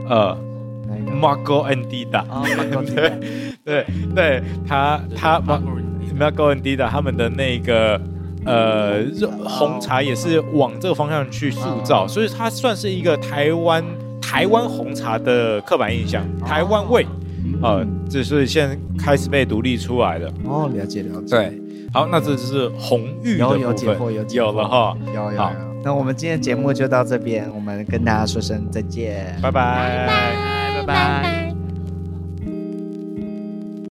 [0.10, 0.36] 呃
[1.22, 2.24] ，Marco Andida，
[2.96, 3.12] 对
[3.64, 3.86] 对
[4.16, 5.40] 对，他他
[6.20, 8.02] Marco Andida 他们的那个
[8.46, 9.04] 呃
[9.46, 13.86] 红茶也是往这个方向去塑造，所以它算是一个台湾。
[14.30, 17.04] 台湾红茶的刻板印象，台湾味，
[17.62, 20.30] 啊、呃，这是现在开始被独立出来的。
[20.44, 21.30] 哦，了解了解。
[21.30, 21.62] 对，
[21.94, 23.62] 好，那这就是红玉的部分。
[23.62, 25.38] 有有解惑，有有了哈，有有有。
[25.38, 30.82] 好那我们今天节目就到这边，我们跟大家说声再见，拜拜，拜拜。
[30.82, 31.47] 拜拜。